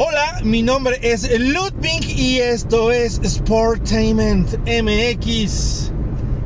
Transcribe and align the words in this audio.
Hola, 0.00 0.42
mi 0.44 0.62
nombre 0.62 0.96
es 1.02 1.28
Ludwig 1.40 2.08
y 2.16 2.38
esto 2.38 2.92
es 2.92 3.20
Sportainment 3.24 4.48
MX. 4.58 5.90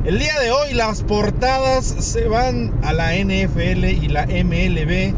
El 0.05 0.17
día 0.17 0.39
de 0.39 0.49
hoy 0.49 0.73
las 0.73 1.03
portadas 1.03 1.85
se 1.85 2.27
van 2.27 2.73
a 2.81 2.93
la 2.93 3.13
NFL 3.13 3.85
y 3.85 4.07
la 4.07 4.25
MLB. 4.25 5.13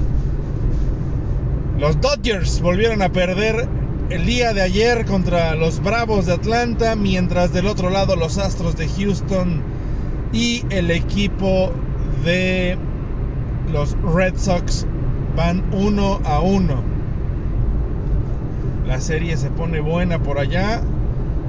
Los 1.79 2.01
Dodgers 2.01 2.60
volvieron 2.60 3.01
a 3.01 3.13
perder 3.13 3.69
el 4.10 4.25
día 4.25 4.52
de 4.52 4.63
ayer 4.63 5.06
contra 5.06 5.56
los 5.56 5.81
Bravos 5.81 6.25
de 6.25 6.33
Atlanta, 6.33 6.97
mientras 6.97 7.53
del 7.53 7.67
otro 7.67 7.89
lado 7.89 8.17
los 8.17 8.38
Astros 8.38 8.75
de 8.75 8.89
Houston 8.89 9.63
y 10.33 10.65
el 10.71 10.92
equipo 10.92 11.71
de 12.25 12.78
los 13.71 13.96
Red 14.02 14.33
Sox 14.35 14.85
van 15.38 15.63
uno 15.74 16.20
a 16.25 16.41
uno. 16.41 16.95
La 18.88 19.02
serie 19.02 19.35
se 19.35 19.49
pone 19.49 19.80
buena 19.80 20.21
por 20.21 20.38
allá. 20.38 20.81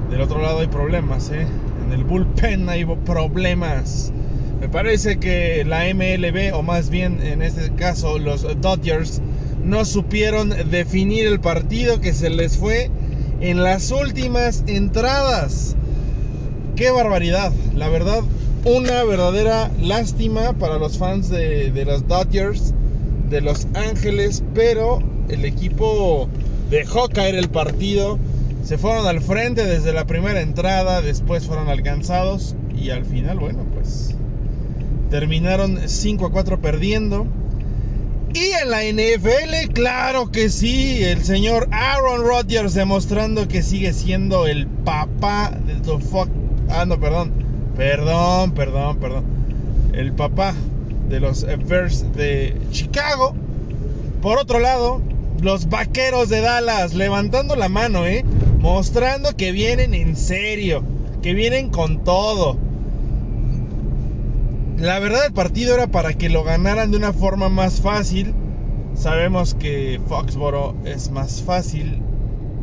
Del 0.09 0.21
otro 0.21 0.41
lado 0.41 0.59
hay 0.59 0.67
problemas, 0.67 1.29
¿eh? 1.29 1.45
En 1.85 1.93
el 1.93 2.03
bullpen 2.03 2.67
hay 2.67 2.83
problemas. 2.85 4.11
Me 4.59 4.69
parece 4.69 5.19
que 5.19 5.63
la 5.63 5.83
MLB, 5.93 6.55
o 6.55 6.63
más 6.63 6.89
bien 6.89 7.21
en 7.21 7.43
este 7.43 7.71
caso 7.75 8.17
los 8.17 8.41
Dodgers, 8.59 9.21
no 9.63 9.85
supieron 9.85 10.49
definir 10.71 11.27
el 11.27 11.39
partido 11.39 12.01
que 12.01 12.13
se 12.13 12.31
les 12.31 12.57
fue 12.57 12.89
en 13.39 13.61
las 13.61 13.91
últimas 13.91 14.63
entradas. 14.65 15.75
Qué 16.75 16.89
barbaridad, 16.89 17.53
la 17.75 17.87
verdad, 17.89 18.21
una 18.65 19.03
verdadera 19.03 19.69
lástima 19.79 20.53
para 20.53 20.79
los 20.79 20.97
fans 20.97 21.29
de, 21.29 21.71
de 21.71 21.85
los 21.85 22.07
Dodgers, 22.07 22.73
de 23.29 23.41
Los 23.41 23.67
Ángeles, 23.75 24.43
pero 24.55 24.99
el 25.29 25.45
equipo 25.45 26.29
dejó 26.69 27.09
caer 27.09 27.35
el 27.35 27.49
partido. 27.49 28.19
Se 28.63 28.77
fueron 28.77 29.07
al 29.07 29.21
frente 29.21 29.65
desde 29.65 29.93
la 29.93 30.05
primera 30.05 30.41
entrada, 30.41 31.01
después 31.01 31.45
fueron 31.45 31.69
alcanzados 31.69 32.55
y 32.75 32.89
al 32.89 33.05
final, 33.05 33.39
bueno, 33.39 33.63
pues 33.73 34.15
terminaron 35.09 35.79
5 35.87 36.25
a 36.25 36.31
4 36.31 36.61
perdiendo. 36.61 37.27
Y 38.33 38.51
en 38.61 38.69
la 38.69 38.83
NFL, 38.83 39.71
claro 39.73 40.31
que 40.31 40.49
sí, 40.49 41.01
el 41.03 41.23
señor 41.23 41.69
Aaron 41.71 42.23
Rodgers 42.23 42.73
demostrando 42.73 43.47
que 43.47 43.63
sigue 43.63 43.93
siendo 43.93 44.47
el 44.47 44.67
papá 44.67 45.57
de 45.65 45.75
the 45.75 45.97
fuck. 46.03 46.29
Ah, 46.69 46.85
no, 46.85 46.99
perdón. 46.99 47.31
Perdón, 47.77 48.51
perdón, 48.51 48.97
perdón. 48.97 49.23
El 49.93 50.11
papá 50.11 50.53
de 51.09 51.19
los 51.19 51.45
Bears 51.67 52.13
de 52.13 52.55
Chicago. 52.71 53.33
Por 54.21 54.39
otro 54.39 54.59
lado, 54.59 55.01
los 55.41 55.69
vaqueros 55.69 56.29
de 56.29 56.41
Dallas 56.41 56.93
levantando 56.93 57.55
la 57.55 57.69
mano, 57.69 58.05
¿eh? 58.05 58.23
Mostrando 58.59 59.35
que 59.35 59.51
vienen 59.51 59.93
en 59.93 60.15
serio, 60.15 60.83
que 61.21 61.33
vienen 61.33 61.69
con 61.69 62.03
todo. 62.03 62.57
La 64.77 64.99
verdad 64.99 65.25
el 65.25 65.33
partido 65.33 65.73
era 65.73 65.87
para 65.87 66.13
que 66.13 66.29
lo 66.29 66.43
ganaran 66.43 66.91
de 66.91 66.97
una 66.97 67.13
forma 67.13 67.49
más 67.49 67.81
fácil. 67.81 68.33
Sabemos 68.95 69.53
que 69.53 69.99
Foxboro 70.07 70.75
es 70.85 71.11
más 71.11 71.41
fácil 71.41 72.01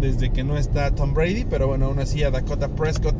desde 0.01 0.31
que 0.31 0.45
no 0.45 0.59
está 0.59 0.91
Tom 0.91 1.15
Brady, 1.15 1.45
pero 1.45 1.69
bueno, 1.69 1.87
aún 1.87 1.99
así 1.99 2.23
a 2.23 2.31
Dakota 2.31 2.69
Prescott 2.69 3.17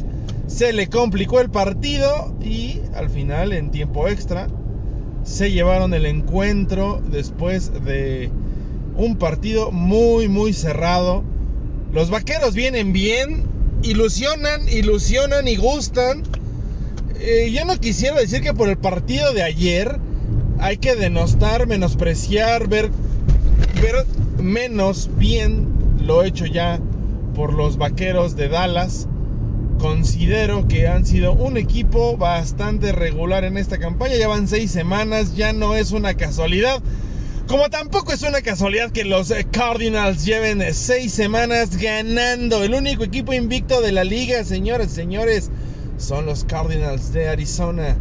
se 0.47 0.73
le 0.73 0.89
complicó 0.89 1.41
el 1.41 1.51
partido 1.51 2.35
y 2.43 2.81
al 2.95 3.09
final 3.09 3.53
en 3.53 3.71
tiempo 3.71 4.09
extra 4.09 4.49
se 5.23 5.51
llevaron 5.51 5.95
el 5.95 6.05
encuentro 6.07 7.01
después 7.11 7.73
de 7.85 8.31
un 8.97 9.17
partido 9.17 9.71
muy, 9.71 10.29
muy 10.29 10.53
cerrado. 10.53 11.25
Los 11.93 12.11
vaqueros 12.11 12.55
vienen 12.55 12.93
bien, 12.93 13.45
ilusionan, 13.83 14.69
ilusionan 14.69 15.49
y 15.49 15.57
gustan. 15.57 16.23
Eh, 17.21 17.51
yo 17.53 17.65
no 17.65 17.79
quisiera 17.79 18.19
decir 18.19 18.43
que 18.43 18.55
por 18.55 18.69
el 18.69 18.77
partido 18.77 19.33
de 19.33 19.43
ayer 19.43 19.99
hay 20.59 20.77
que 20.77 20.95
denostar, 20.95 21.67
menospreciar, 21.67 22.69
ver, 22.69 22.91
ver 23.81 24.07
menos 24.41 25.11
bien 25.17 25.69
lo 26.01 26.23
hecho 26.23 26.47
ya 26.47 26.81
por 27.35 27.53
los 27.53 27.77
vaqueros 27.77 28.37
de 28.37 28.49
Dallas. 28.49 29.09
Considero 29.79 30.69
que 30.69 30.89
han 30.89 31.05
sido 31.05 31.33
un 31.33 31.57
equipo 31.57 32.17
bastante 32.17 32.93
regular 32.93 33.45
en 33.45 33.57
esta 33.59 33.79
campaña. 33.79 34.17
Ya 34.17 34.29
van 34.29 34.49
seis 34.49 34.71
semanas, 34.71 35.37
ya 35.37 35.53
no 35.53 35.75
es 35.75 35.93
una 35.93 36.15
casualidad. 36.15 36.83
Como 37.49 37.69
tampoco 37.69 38.15
es 38.15 38.23
una 38.23 38.41
casualidad 38.41 38.91
que 38.91 39.05
los 39.05 39.31
eh, 39.31 39.47
Cardinals 39.51 40.25
lleven 40.25 40.63
eh, 40.63 40.73
seis 40.73 41.13
semanas 41.13 41.77
ganando. 41.77 42.63
El 42.63 42.73
único 42.73 43.05
equipo 43.05 43.35
invicto 43.35 43.83
de 43.83 43.93
la 43.93 44.03
liga, 44.03 44.43
señores, 44.45 44.91
señores, 44.91 45.51
son 45.99 46.25
los 46.25 46.45
Cardinals 46.45 47.13
de 47.13 47.29
Arizona. 47.29 47.99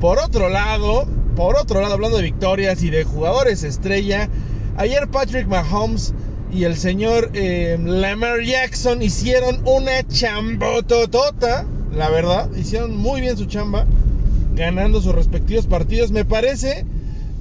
Por 0.00 0.18
otro 0.18 0.48
lado, 0.48 1.06
por 1.36 1.56
otro 1.56 1.82
lado, 1.82 1.92
hablando 1.92 2.16
de 2.16 2.22
victorias 2.22 2.82
y 2.82 2.88
de 2.88 3.04
jugadores 3.04 3.64
estrella, 3.64 4.30
ayer 4.78 5.08
Patrick 5.08 5.46
Mahomes 5.46 6.14
y 6.50 6.64
el 6.64 6.74
señor 6.74 7.32
eh, 7.34 7.78
Lamar 7.78 8.40
Jackson 8.40 9.02
hicieron 9.02 9.60
una 9.66 10.08
chambototota, 10.08 11.66
la 11.92 12.08
verdad, 12.08 12.50
hicieron 12.56 12.96
muy 12.96 13.20
bien 13.20 13.36
su 13.36 13.44
chamba, 13.44 13.84
ganando 14.54 15.02
sus 15.02 15.14
respectivos 15.14 15.66
partidos. 15.66 16.12
Me 16.12 16.24
parece 16.24 16.86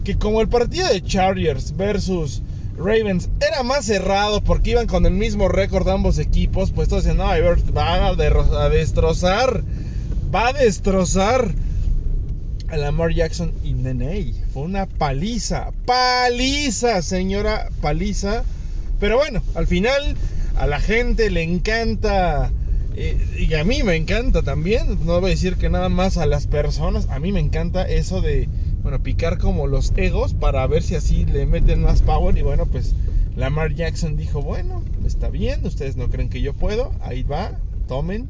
que 0.06 0.18
como 0.18 0.40
el 0.40 0.48
partido 0.48 0.88
de 0.88 1.04
Chargers 1.04 1.76
versus 1.76 2.42
Ravens 2.78 3.28
era 3.42 3.64
más 3.64 3.86
cerrado 3.86 4.42
porque 4.42 4.72
iban 4.72 4.88
con 4.88 5.06
el 5.06 5.14
mismo 5.14 5.48
récord 5.50 5.90
ambos 5.90 6.20
equipos, 6.20 6.72
pues 6.72 6.88
todos 6.88 7.04
decían, 7.04 7.18
no, 7.18 7.26
va 7.26 8.08
a, 8.08 8.70
destrozar, 8.70 9.64
va 10.34 10.50
a 10.50 10.54
destrozar 10.54 11.52
a 12.68 12.78
Lamar 12.78 13.14
Jackson 13.14 13.52
y 13.64 13.74
Nene. 13.74 14.34
Fue 14.54 14.64
una 14.64 14.86
paliza, 14.86 15.72
paliza, 15.86 17.02
señora, 17.02 17.70
paliza. 17.82 18.44
Pero 19.00 19.18
bueno, 19.18 19.42
al 19.56 19.66
final 19.66 20.16
a 20.56 20.68
la 20.68 20.80
gente 20.80 21.32
le 21.32 21.42
encanta, 21.42 22.52
eh, 22.96 23.18
y 23.40 23.54
a 23.56 23.64
mí 23.64 23.82
me 23.82 23.96
encanta 23.96 24.44
también, 24.44 25.00
no 25.04 25.20
voy 25.20 25.32
a 25.32 25.34
decir 25.34 25.56
que 25.56 25.70
nada 25.70 25.90
más 25.90 26.18
a 26.18 26.28
las 26.28 26.46
personas, 26.46 27.08
a 27.10 27.20
mí 27.20 27.32
me 27.32 27.40
encanta 27.40 27.84
eso 27.84 28.22
de 28.22 28.48
bueno, 28.86 29.02
picar 29.02 29.40
como 29.40 29.66
los 29.66 29.92
egos 29.98 30.36
para 30.36 30.68
ver 30.68 30.84
si 30.84 30.94
así 30.94 31.26
le 31.26 31.48
meten 31.48 31.82
más 31.82 32.04
power. 32.04 32.38
Y 32.38 32.44
bueno, 32.44 32.68
pues 32.68 32.94
Lamar 33.36 33.74
Jackson 33.74 34.16
dijo, 34.16 34.44
bueno, 34.44 34.84
está 35.04 35.30
bien, 35.30 35.66
ustedes 35.66 35.98
no 35.98 36.08
creen 36.12 36.30
que 36.30 36.40
yo 36.40 36.54
puedo, 36.54 36.92
ahí 37.02 37.24
va, 37.24 37.54
tomen. 37.88 38.30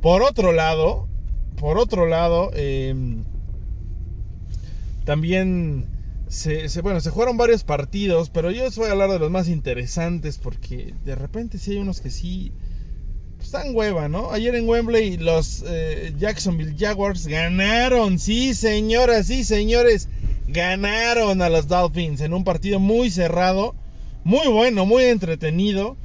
Por 0.00 0.22
otro 0.22 0.52
lado, 0.52 1.08
por 1.56 1.76
otro 1.76 2.06
lado, 2.06 2.52
em, 2.54 3.24
también 5.04 5.86
se, 6.28 6.68
bueno, 6.80 7.00
se 7.00 7.10
jugaron 7.10 7.36
varios 7.36 7.64
partidos, 7.64 8.30
pero 8.30 8.52
yo 8.52 8.62
les 8.62 8.78
voy 8.78 8.86
a 8.86 8.92
hablar 8.92 9.10
de 9.10 9.18
los 9.18 9.32
más 9.32 9.48
interesantes 9.48 10.38
porque 10.38 10.94
de 11.04 11.16
repente 11.16 11.58
sí 11.58 11.72
hay 11.72 11.78
unos 11.78 12.00
que 12.00 12.12
sí 12.12 12.52
están 13.48 13.74
hueva, 13.74 14.10
¿no? 14.10 14.30
Ayer 14.30 14.54
en 14.56 14.68
Wembley 14.68 15.16
los 15.16 15.64
eh, 15.66 16.12
Jacksonville 16.18 16.74
Jaguars 16.78 17.26
ganaron, 17.26 18.18
sí 18.18 18.52
señoras, 18.52 19.28
sí 19.28 19.42
señores, 19.42 20.10
ganaron 20.48 21.40
a 21.40 21.48
los 21.48 21.66
Dolphins 21.66 22.20
en 22.20 22.34
un 22.34 22.44
partido 22.44 22.78
muy 22.78 23.08
cerrado, 23.08 23.74
muy 24.22 24.48
bueno, 24.48 24.84
muy 24.84 25.04
entretenido, 25.04 25.96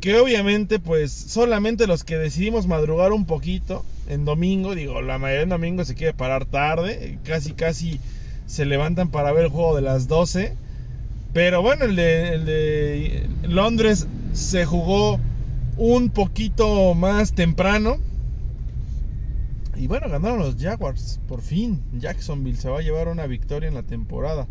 que 0.00 0.18
obviamente 0.18 0.78
pues 0.78 1.12
solamente 1.12 1.86
los 1.86 2.02
que 2.02 2.16
decidimos 2.16 2.66
madrugar 2.66 3.12
un 3.12 3.26
poquito 3.26 3.84
en 4.08 4.24
domingo, 4.24 4.74
digo, 4.74 5.02
la 5.02 5.18
mayoría 5.18 5.42
en 5.42 5.50
domingo 5.50 5.84
se 5.84 5.94
quiere 5.94 6.14
parar 6.14 6.46
tarde, 6.46 7.18
casi 7.24 7.52
casi 7.52 8.00
se 8.46 8.64
levantan 8.64 9.10
para 9.10 9.32
ver 9.32 9.44
el 9.44 9.50
juego 9.50 9.76
de 9.76 9.82
las 9.82 10.08
12, 10.08 10.54
pero 11.34 11.60
bueno, 11.60 11.84
el 11.84 11.94
de, 11.94 12.32
el 12.32 12.46
de 12.46 13.26
Londres 13.42 14.06
se 14.32 14.64
jugó 14.64 15.20
un 15.80 16.10
poquito 16.10 16.94
más 16.94 17.32
temprano. 17.32 17.96
Y 19.76 19.86
bueno, 19.86 20.10
ganaron 20.10 20.40
los 20.40 20.56
Jaguars. 20.56 21.20
Por 21.26 21.40
fin, 21.40 21.82
Jacksonville 21.98 22.58
se 22.58 22.68
va 22.68 22.80
a 22.80 22.82
llevar 22.82 23.08
una 23.08 23.26
victoria 23.26 23.66
en 23.66 23.74
la 23.74 23.82
temporada. 23.82 24.46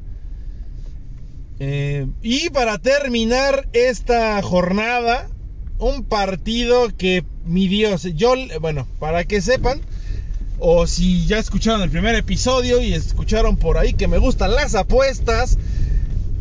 Eh, 1.60 2.08
y 2.24 2.50
para 2.50 2.80
terminar 2.80 3.70
esta 3.74 4.42
jornada, 4.42 5.30
un 5.78 6.04
partido 6.04 6.90
que, 6.98 7.24
mi 7.46 7.68
Dios, 7.68 8.08
yo, 8.16 8.34
bueno, 8.60 8.88
para 8.98 9.24
que 9.24 9.40
sepan, 9.42 9.82
o 10.58 10.88
si 10.88 11.28
ya 11.28 11.38
escucharon 11.38 11.84
el 11.84 11.92
primer 11.92 12.16
episodio 12.16 12.82
y 12.82 12.96
escucharon 12.96 13.56
por 13.56 13.78
ahí 13.78 13.94
que 13.94 14.08
me 14.08 14.18
gustan 14.18 14.56
las 14.56 14.74
apuestas, 14.74 15.60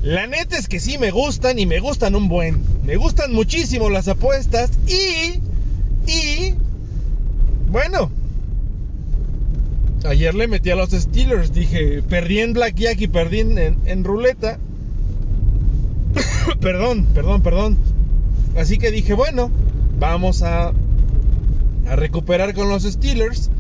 la 0.03 0.27
neta 0.27 0.57
es 0.57 0.69
que 0.69 0.81
sí 0.81 0.99
me 0.99 1.11
gustan 1.11 1.59
y 1.59 1.67
me 1.67 1.81
gustan 1.81 2.15
un 2.15 2.29
buen. 2.29 2.63
Me 2.85 2.97
gustan 2.97 3.33
muchísimo 3.33 3.91
las 3.91 4.09
apuestas 4.09 4.71
y... 4.87 5.41
Y... 6.11 6.55
Bueno. 7.71 8.11
Ayer 10.05 10.35
le 10.35 10.47
metí 10.47 10.71
a 10.71 10.77
los 10.77 10.91
Steelers. 10.91 11.53
Dije, 11.53 12.03
perdí 12.03 12.39
en 12.39 12.53
Blackjack 12.53 13.01
y 13.01 13.09
perdí 13.09 13.41
en, 13.41 13.59
en 13.59 14.05
ruleta. 14.05 14.59
perdón, 16.61 17.07
perdón, 17.15 17.43
perdón. 17.43 17.77
Así 18.57 18.79
que 18.79 18.91
dije, 18.91 19.15
bueno, 19.15 19.51
vamos 19.99 20.43
a, 20.43 20.73
a 21.89 21.97
recuperar 21.97 22.55
con 22.55 22.69
los 22.69 22.85
Steelers. 22.85 23.51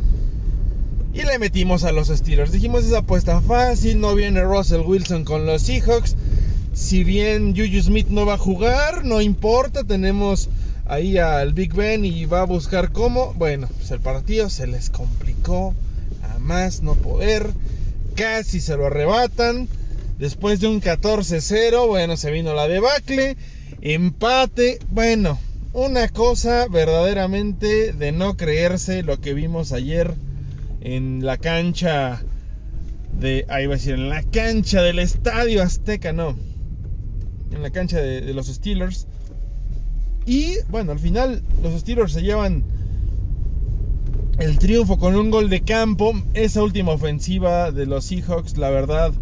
Y 1.18 1.24
le 1.24 1.40
metimos 1.40 1.82
a 1.82 1.90
los 1.90 2.06
Steelers. 2.06 2.52
Dijimos, 2.52 2.84
esa 2.84 2.98
apuesta 2.98 3.40
fácil, 3.40 3.98
no 3.98 4.14
viene 4.14 4.40
Russell 4.40 4.82
Wilson 4.82 5.24
con 5.24 5.46
los 5.46 5.62
Seahawks. 5.62 6.14
Si 6.74 7.02
bien 7.02 7.56
Juju 7.56 7.82
Smith 7.82 8.06
no 8.06 8.24
va 8.24 8.34
a 8.34 8.38
jugar, 8.38 9.04
no 9.04 9.20
importa, 9.20 9.82
tenemos 9.82 10.48
ahí 10.86 11.18
al 11.18 11.54
Big 11.54 11.74
Ben 11.74 12.04
y 12.04 12.24
va 12.26 12.42
a 12.42 12.46
buscar 12.46 12.92
cómo. 12.92 13.34
Bueno, 13.34 13.66
pues 13.78 13.90
el 13.90 13.98
partido 13.98 14.48
se 14.48 14.68
les 14.68 14.90
complicó 14.90 15.74
a 16.22 16.38
más 16.38 16.82
no 16.82 16.94
poder. 16.94 17.50
Casi 18.14 18.60
se 18.60 18.76
lo 18.76 18.86
arrebatan. 18.86 19.66
Después 20.20 20.60
de 20.60 20.68
un 20.68 20.80
14-0, 20.80 21.88
bueno, 21.88 22.16
se 22.16 22.30
vino 22.30 22.54
la 22.54 22.68
debacle. 22.68 23.36
Empate, 23.80 24.78
bueno, 24.92 25.36
una 25.72 26.06
cosa 26.10 26.68
verdaderamente 26.68 27.92
de 27.92 28.12
no 28.12 28.36
creerse 28.36 29.02
lo 29.02 29.20
que 29.20 29.34
vimos 29.34 29.72
ayer 29.72 30.14
en 30.80 31.24
la 31.24 31.36
cancha 31.36 32.22
de, 33.18 33.44
ahí 33.48 33.66
va 33.66 33.74
a 33.74 33.76
decir, 33.76 33.94
en 33.94 34.08
la 34.08 34.22
cancha 34.22 34.82
del 34.82 34.98
Estadio 34.98 35.62
Azteca, 35.62 36.12
no, 36.12 36.36
en 37.52 37.62
la 37.62 37.70
cancha 37.70 38.00
de, 38.00 38.32
los 38.34 38.46
Steelers. 38.46 39.06
Y 40.26 40.56
bueno, 40.68 40.92
al 40.92 40.98
final 40.98 41.42
los 41.62 41.80
Steelers 41.80 42.12
se 42.12 42.22
llevan 42.22 42.62
el 44.38 44.58
triunfo 44.58 44.98
con 44.98 45.16
un 45.16 45.30
gol 45.30 45.48
de 45.48 45.62
campo. 45.62 46.12
Esa 46.34 46.62
última 46.62 46.92
ofensiva 46.92 47.72
de 47.72 47.86
los 47.86 48.04
Seahawks, 48.04 48.56
la 48.56 48.70
verdad, 48.70 49.12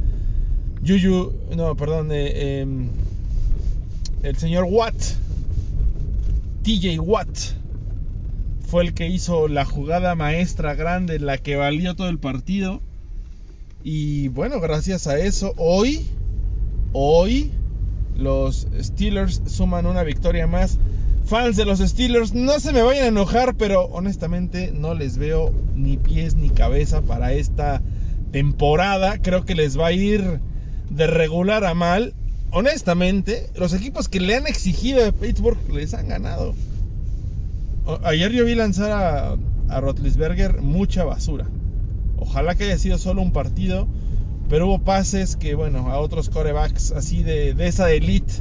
Yuyu, 0.82 1.32
no, 1.56 1.76
perdón, 1.76 2.10
eh, 2.12 2.60
em, 2.60 2.88
el 4.22 4.36
señor 4.36 4.64
Watt, 4.68 4.96
TJ 6.62 6.98
Watt, 6.98 7.28
fue 8.66 8.82
el 8.82 8.94
que 8.94 9.06
hizo 9.06 9.46
la 9.48 9.64
jugada 9.64 10.14
maestra 10.16 10.74
grande, 10.74 11.20
la 11.20 11.38
que 11.38 11.56
valió 11.56 11.94
todo 11.94 12.08
el 12.08 12.18
partido. 12.18 12.80
Y 13.84 14.28
bueno, 14.28 14.60
gracias 14.60 15.06
a 15.06 15.18
eso, 15.18 15.54
hoy, 15.56 16.06
hoy, 16.92 17.52
los 18.16 18.66
Steelers 18.80 19.42
suman 19.46 19.86
una 19.86 20.02
victoria 20.02 20.48
más. 20.48 20.78
Fans 21.26 21.56
de 21.56 21.64
los 21.64 21.78
Steelers, 21.78 22.34
no 22.34 22.58
se 22.58 22.72
me 22.72 22.82
vayan 22.82 23.04
a 23.04 23.08
enojar, 23.08 23.54
pero 23.56 23.84
honestamente 23.84 24.72
no 24.72 24.94
les 24.94 25.16
veo 25.16 25.52
ni 25.74 25.96
pies 25.96 26.34
ni 26.34 26.50
cabeza 26.50 27.02
para 27.02 27.32
esta 27.32 27.82
temporada. 28.32 29.18
Creo 29.18 29.44
que 29.44 29.54
les 29.54 29.78
va 29.78 29.88
a 29.88 29.92
ir 29.92 30.40
de 30.90 31.06
regular 31.06 31.64
a 31.64 31.74
mal. 31.74 32.14
Honestamente, 32.50 33.48
los 33.56 33.72
equipos 33.74 34.08
que 34.08 34.20
le 34.20 34.34
han 34.34 34.46
exigido 34.46 35.04
a 35.04 35.12
Pittsburgh 35.12 35.58
les 35.72 35.94
han 35.94 36.08
ganado. 36.08 36.54
Ayer 38.02 38.32
yo 38.32 38.44
vi 38.44 38.54
lanzar 38.54 38.90
a, 38.90 39.36
a 39.68 39.80
Rotlisberger 39.80 40.60
mucha 40.60 41.04
basura. 41.04 41.46
Ojalá 42.18 42.54
que 42.54 42.64
haya 42.64 42.78
sido 42.78 42.98
solo 42.98 43.22
un 43.22 43.32
partido, 43.32 43.86
pero 44.48 44.66
hubo 44.66 44.78
pases 44.80 45.36
que, 45.36 45.54
bueno, 45.54 45.90
a 45.90 45.98
otros 45.98 46.28
corebacks 46.28 46.90
así 46.92 47.22
de, 47.22 47.54
de 47.54 47.66
esa 47.68 47.90
elite, 47.92 48.32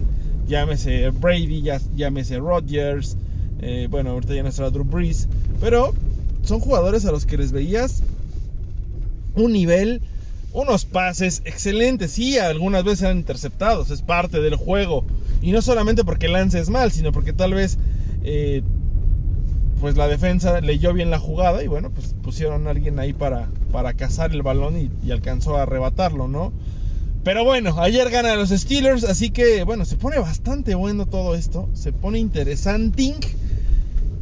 llámese 0.48 1.10
Brady, 1.10 1.64
llámese 1.96 2.40
Rodgers, 2.40 3.18
eh, 3.60 3.88
bueno, 3.90 4.12
ahorita 4.12 4.34
ya 4.34 4.44
no 4.44 4.50
está 4.50 4.70
Drew 4.70 4.84
Brees, 4.84 5.28
pero 5.60 5.94
son 6.44 6.60
jugadores 6.60 7.06
a 7.06 7.12
los 7.12 7.26
que 7.26 7.38
les 7.38 7.52
veías 7.52 8.04
un 9.36 9.54
nivel 9.54 10.02
unos 10.54 10.86
pases 10.86 11.42
excelentes. 11.46 12.12
Sí, 12.12 12.38
algunas 12.38 12.84
veces 12.84 13.04
eran 13.04 13.18
interceptados, 13.18 13.92
es 13.92 14.02
parte 14.02 14.40
del 14.40 14.56
juego. 14.56 15.06
Y 15.42 15.52
no 15.52 15.62
solamente 15.62 16.06
porque 16.06 16.30
lances 16.30 16.70
mal, 16.70 16.92
sino 16.92 17.12
porque 17.12 17.34
tal 17.34 17.54
vez 17.54 17.78
eh, 18.24 18.64
pues 19.86 19.98
la 19.98 20.08
defensa 20.08 20.62
leyó 20.62 20.94
bien 20.94 21.12
la 21.12 21.20
jugada 21.20 21.64
y 21.64 21.68
bueno, 21.68 21.92
pues 21.92 22.16
pusieron 22.24 22.66
a 22.66 22.72
alguien 22.72 22.98
ahí 22.98 23.14
para, 23.14 23.50
para 23.72 23.94
cazar 23.94 24.32
el 24.32 24.42
balón 24.42 24.90
y, 25.06 25.12
alcanzó 25.12 25.58
a 25.58 25.62
arrebatarlo, 25.62 26.28
¿no? 26.28 26.54
Pero 27.24 27.44
bueno, 27.44 27.80
ayer 27.80 28.10
ganan 28.10 28.40
los 28.40 28.50
Steelers, 28.50 29.04
así 29.04 29.30
que 29.30 29.64
bueno, 29.64 29.86
se 29.86 29.96
pone 29.96 30.18
bastante 30.18 30.74
bueno 30.74 31.06
todo 31.06 31.36
esto, 31.36 31.70
se 31.74 31.94
pone 31.94 32.18
interesante. 32.18 33.14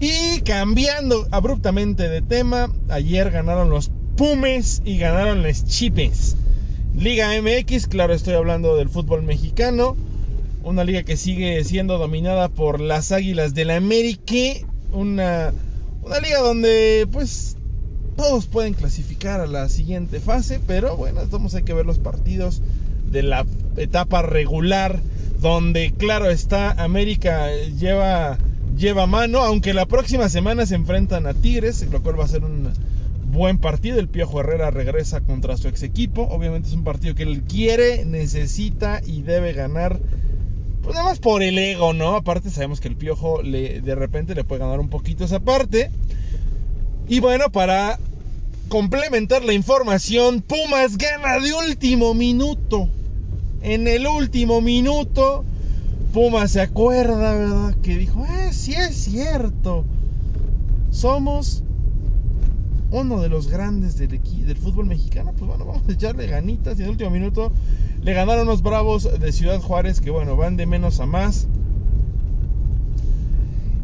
Y 0.01 0.41
cambiando 0.41 1.29
abruptamente 1.31 2.09
de 2.09 2.21
tema, 2.21 2.69
ayer 2.89 3.31
ganaron 3.31 3.69
los 3.69 3.89
Pumes 4.17 4.81
y 4.83 4.97
ganaron 4.97 5.43
los 5.43 5.63
Chipes. 5.63 6.35
Liga 6.93 7.29
MX, 7.41 7.87
claro, 7.87 8.13
estoy 8.13 8.33
hablando 8.33 8.75
del 8.75 8.89
fútbol 8.89 9.23
mexicano. 9.23 9.95
Una 10.65 10.83
liga 10.83 11.03
que 11.03 11.15
sigue 11.15 11.63
siendo 11.63 11.97
dominada 11.97 12.49
por 12.49 12.81
las 12.81 13.13
Águilas 13.13 13.53
del 13.53 13.69
la 13.69 13.77
América. 13.77 14.67
Una, 14.93 15.53
una 16.03 16.19
liga 16.19 16.39
donde, 16.39 17.07
pues, 17.11 17.57
todos 18.15 18.45
pueden 18.45 18.73
clasificar 18.73 19.41
a 19.41 19.47
la 19.47 19.69
siguiente 19.69 20.19
fase. 20.19 20.59
Pero 20.65 20.95
bueno, 20.95 21.21
vamos 21.29 21.55
hay 21.55 21.63
que 21.63 21.73
ver 21.73 21.85
los 21.85 21.99
partidos 21.99 22.61
de 23.11 23.23
la 23.23 23.45
etapa 23.77 24.21
regular. 24.21 24.99
Donde, 25.39 25.91
claro 25.97 26.29
está, 26.29 26.71
América 26.71 27.49
lleva, 27.77 28.37
lleva 28.77 29.07
mano. 29.07 29.39
Aunque 29.39 29.73
la 29.73 29.85
próxima 29.85 30.29
semana 30.29 30.65
se 30.65 30.75
enfrentan 30.75 31.27
a 31.27 31.33
Tigres, 31.33 31.85
lo 31.91 32.01
cual 32.01 32.19
va 32.19 32.25
a 32.25 32.29
ser 32.29 32.45
un 32.45 32.69
buen 33.33 33.57
partido. 33.57 33.99
El 33.99 34.07
Piojo 34.07 34.39
Herrera 34.39 34.71
regresa 34.71 35.21
contra 35.21 35.57
su 35.57 35.67
ex 35.67 35.83
equipo. 35.83 36.21
Obviamente 36.23 36.69
es 36.69 36.75
un 36.75 36.83
partido 36.83 37.15
que 37.15 37.23
él 37.23 37.41
quiere, 37.41 38.05
necesita 38.05 39.01
y 39.05 39.23
debe 39.23 39.53
ganar. 39.53 39.99
Pues 40.83 40.95
nada 40.95 41.07
más 41.07 41.19
por 41.19 41.41
el 41.41 41.57
ego, 41.57 41.93
¿no? 41.93 42.15
Aparte 42.15 42.49
sabemos 42.49 42.81
que 42.81 42.89
el 42.89 42.97
Piojo 42.97 43.41
le, 43.41 43.79
de 43.79 43.95
repente 43.95 44.35
le 44.35 44.43
puede 44.43 44.59
ganar 44.59 44.81
un 44.81 44.89
poquito 44.89 45.23
esa 45.23 45.39
parte. 45.39 45.89
Y 47.07 47.21
bueno, 47.21 47.49
para 47.51 47.97
complementar 48.67 49.45
la 49.45 49.53
información, 49.53 50.41
Pumas 50.41 50.97
gana 50.97 51.39
de 51.39 51.53
último 51.53 52.13
minuto. 52.13 52.89
En 53.61 53.87
el 53.87 54.07
último 54.07 54.59
minuto, 54.59 55.45
Pumas 56.11 56.51
se 56.51 56.61
acuerda, 56.61 57.33
¿verdad? 57.33 57.75
Que 57.81 57.97
dijo, 57.97 58.25
eh, 58.25 58.51
sí 58.51 58.73
es 58.73 58.95
cierto. 58.95 59.85
Somos 60.91 61.62
uno 62.93 63.21
de 63.21 63.27
los 63.27 63.47
grandes 63.47 63.97
del, 63.97 64.19
fútbol 64.55 64.85
mexicano, 64.85 65.33
pues 65.35 65.49
bueno, 65.49 65.65
vamos 65.65 65.81
a 65.89 65.91
echarle 65.91 66.27
ganitas. 66.27 66.77
Y 66.77 66.81
en 66.81 66.85
el 66.85 66.91
último 66.91 67.09
minuto 67.09 67.51
le 68.03 68.13
ganaron 68.13 68.45
los 68.45 68.61
Bravos 68.61 69.19
de 69.19 69.31
Ciudad 69.31 69.59
Juárez, 69.59 69.99
que 69.99 70.11
bueno, 70.11 70.37
van 70.37 70.57
de 70.57 70.67
menos 70.67 70.99
a 70.99 71.07
más. 71.07 71.47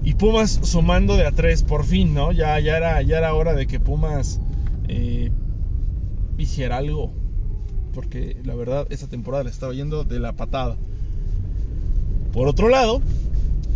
Y 0.03 0.13
Pumas 0.13 0.59
sumando 0.61 1.17
de 1.17 1.25
a 1.25 1.31
tres, 1.31 1.63
por 1.63 1.85
fin, 1.85 2.13
¿no? 2.13 2.31
Ya, 2.31 2.59
ya, 2.59 2.77
era, 2.77 3.01
ya 3.01 3.17
era 3.17 3.33
hora 3.33 3.53
de 3.53 3.65
que 3.65 3.79
Pumas 3.79 4.39
eh, 4.87 5.31
hiciera 6.37 6.77
algo. 6.77 7.11
Porque 7.93 8.37
la 8.43 8.53
verdad, 8.53 8.85
esa 8.91 9.07
temporada 9.07 9.43
le 9.43 9.49
estaba 9.49 9.73
yendo 9.73 10.03
de 10.03 10.19
la 10.19 10.33
patada. 10.33 10.77
Por 12.31 12.47
otro 12.47 12.69
lado, 12.69 13.01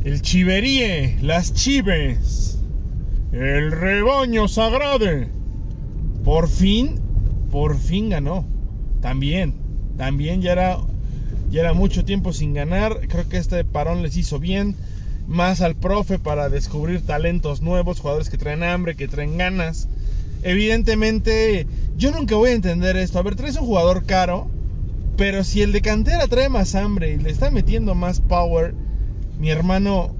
el 0.03 0.21
Chiveríe, 0.21 1.17
las 1.23 1.55
Chives 1.55 2.59
el 3.33 3.71
rebaño 3.71 4.47
sagrado. 4.47 5.07
Por 6.23 6.47
fin, 6.47 6.99
por 7.51 7.77
fin 7.77 8.09
ganó. 8.09 8.45
También, 9.01 9.55
también 9.97 10.41
ya 10.41 10.53
era, 10.53 10.77
ya 11.49 11.61
era 11.61 11.73
mucho 11.73 12.05
tiempo 12.05 12.31
sin 12.31 12.53
ganar. 12.53 12.99
Creo 13.07 13.27
que 13.27 13.37
este 13.37 13.65
parón 13.65 14.03
les 14.03 14.15
hizo 14.15 14.39
bien. 14.39 14.75
Más 15.27 15.61
al 15.61 15.75
profe 15.75 16.19
para 16.19 16.49
descubrir 16.49 17.05
talentos 17.05 17.61
nuevos, 17.61 17.99
jugadores 17.99 18.29
que 18.29 18.37
traen 18.37 18.63
hambre, 18.63 18.95
que 18.95 19.07
traen 19.07 19.37
ganas. 19.37 19.87
Evidentemente, 20.43 21.65
yo 21.97 22.11
nunca 22.11 22.35
voy 22.35 22.51
a 22.51 22.55
entender 22.55 22.97
esto. 22.97 23.19
A 23.19 23.23
ver, 23.23 23.35
traes 23.35 23.55
un 23.55 23.65
jugador 23.65 24.05
caro, 24.05 24.47
pero 25.17 25.43
si 25.43 25.61
el 25.61 25.71
de 25.71 25.81
cantera 25.81 26.27
trae 26.27 26.49
más 26.49 26.75
hambre 26.75 27.13
y 27.13 27.17
le 27.17 27.31
está 27.31 27.49
metiendo 27.49 27.95
más 27.95 28.19
power, 28.19 28.75
mi 29.39 29.49
hermano, 29.49 30.13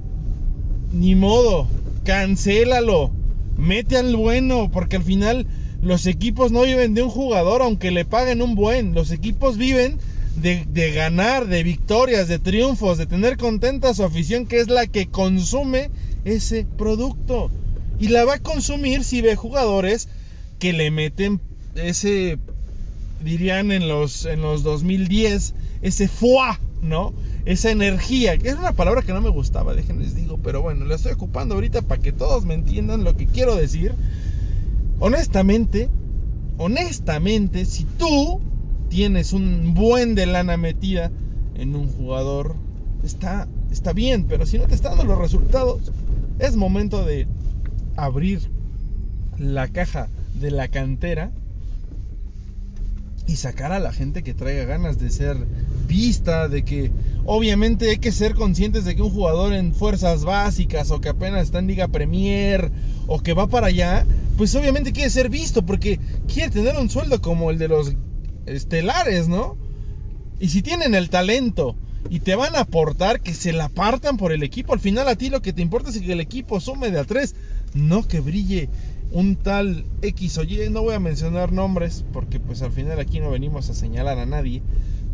ni 0.94 1.16
modo, 1.16 1.68
cancélalo, 2.04 3.12
mete 3.58 3.98
al 3.98 4.16
bueno, 4.16 4.70
porque 4.72 4.98
al 4.98 5.04
final 5.04 5.48
los 5.82 6.06
equipos 6.06 6.52
no 6.52 6.64
viven 6.64 6.94
de 6.94 7.04
un 7.04 7.10
jugador 7.10 7.62
aunque 7.62 7.92
le 7.92 8.06
paguen 8.06 8.42
un 8.42 8.56
buen, 8.56 8.94
los 8.94 9.12
equipos 9.12 9.58
viven 9.58 9.98
de, 10.36 10.92
ganar, 10.92 11.48
de 11.48 11.64
victorias, 11.64 12.28
de 12.28 12.40
triunfos, 12.40 12.98
de 12.98 13.06
tener 13.06 13.38
contenta 13.38 13.94
su 13.94 14.04
afición 14.04 14.46
que 14.46 14.60
es 14.60 14.68
la 14.68 14.88
que 14.88 15.08
consume 15.08 15.90
ese 16.26 16.66
producto. 16.78 17.52
Y 18.00 18.08
la 18.08 18.26
va 18.26 18.36
a 18.36 18.40
consumir 18.40 19.04
si 19.04 19.22
ve 19.22 19.36
jugadores 19.36 20.10
que 20.60 20.74
le 20.74 20.90
meten 20.92 21.40
ese, 21.76 22.40
dirían 23.24 23.72
en 23.72 23.88
los, 23.88 24.26
en 24.26 24.42
los 24.42 24.64
2010, 24.64 25.54
ese 25.82 26.08
fuá, 26.08 26.60
¿no? 26.82 27.14
Esa 27.46 27.72
energía, 27.72 28.38
que 28.38 28.50
es 28.50 28.56
una 28.56 28.72
palabra 28.72 29.02
que 29.02 29.14
no 29.14 29.22
me 29.22 29.30
gustaba, 29.30 29.74
déjenles 29.74 30.16
digo, 30.16 30.40
pero 30.42 30.62
bueno, 30.62 30.86
la 30.86 30.96
estoy 30.96 31.14
ocupando 31.14 31.56
ahorita 31.56 31.82
para 31.82 32.02
que 32.02 32.14
todos 32.14 32.46
me 32.46 32.54
entiendan 32.54 33.04
lo 33.04 33.18
que 33.18 33.28
quiero 33.28 33.56
decir. 33.56 33.94
Honestamente, 35.00 35.90
honestamente, 36.58 37.66
si 37.66 37.84
tú 37.84 38.40
tienes 38.90 39.34
un 39.34 39.74
buen 39.74 40.16
de 40.16 40.26
lana 40.26 40.56
metida 40.56 41.12
en 41.56 41.76
un 41.76 41.90
jugador, 41.90 42.56
está, 43.04 43.48
está 43.72 43.92
bien, 43.92 44.26
pero 44.26 44.46
si 44.46 44.58
no 44.58 44.66
te 44.66 44.76
están 44.76 44.98
dando 44.98 45.14
los 45.14 45.20
resultados, 45.20 45.92
es 46.40 46.56
momento 46.56 47.04
de 47.04 47.28
abrir 47.98 48.40
la 49.38 49.68
caja 49.68 50.08
de 50.40 50.52
la 50.52 50.70
cantera 50.70 51.32
y 53.28 53.36
sacar 53.36 53.72
a 53.72 53.80
la 53.80 53.92
gente 53.92 54.24
que 54.24 54.34
traiga 54.34 54.66
ganas 54.66 55.00
de 55.00 55.10
ser 55.10 55.38
vista, 55.88 56.48
de 56.48 56.64
que 56.64 56.92
obviamente 57.26 57.90
hay 57.90 57.98
que 57.98 58.12
ser 58.12 58.36
conscientes 58.36 58.86
de 58.86 58.96
que 58.96 59.02
un 59.02 59.10
jugador 59.10 59.54
en 59.54 59.74
fuerzas 59.74 60.24
básicas 60.26 60.92
o 60.92 61.02
que 61.02 61.10
apenas 61.10 61.44
está 61.44 61.60
en 61.60 61.68
Liga 61.68 61.88
Premier 61.88 62.72
o 63.08 63.22
que 63.22 63.34
va 63.34 63.48
para 63.48 63.68
allá, 63.68 64.06
pues 64.38 64.54
obviamente 64.56 64.94
quiere 64.94 65.10
ser 65.10 65.30
visto 65.30 65.66
porque 65.66 66.00
quiere 66.32 66.52
tener 66.52 66.78
un 66.78 66.90
sueldo 66.90 67.22
como 67.22 67.52
el 67.52 67.58
de 67.58 67.68
los 67.68 67.94
estelares, 68.46 69.28
¿no? 69.28 69.58
Y 70.40 70.50
si 70.50 70.62
tienen 70.62 70.96
el 70.96 71.10
talento 71.10 71.76
y 72.10 72.20
te 72.20 72.36
van 72.36 72.56
a 72.56 72.62
aportar, 72.62 73.22
que 73.22 73.34
se 73.34 73.54
la 73.54 73.66
apartan 73.66 74.18
por 74.18 74.32
el 74.32 74.44
equipo. 74.44 74.74
Al 74.74 74.80
final 74.80 75.08
a 75.08 75.16
ti 75.16 75.30
lo 75.30 75.42
que 75.42 75.54
te 75.54 75.62
importa 75.62 75.90
es 75.90 76.00
que 76.00 76.12
el 76.12 76.20
equipo 76.20 76.60
sume 76.60 76.92
de 76.92 77.00
a 77.00 77.06
tres, 77.06 77.36
no 77.74 78.06
que 78.08 78.20
brille 78.20 78.70
un 79.12 79.36
tal 79.36 79.86
X 80.02 80.38
o 80.40 80.44
Y. 80.44 80.70
No 80.70 80.82
voy 80.82 80.96
a 80.96 81.00
mencionar 81.00 81.52
nombres 81.52 82.04
porque 82.12 82.40
pues 82.40 82.62
al 82.62 82.72
final 82.72 83.00
aquí 83.00 83.20
no 83.20 83.30
venimos 83.30 83.70
a 83.70 83.74
señalar 83.74 84.20
a 84.20 84.26
nadie. 84.26 84.62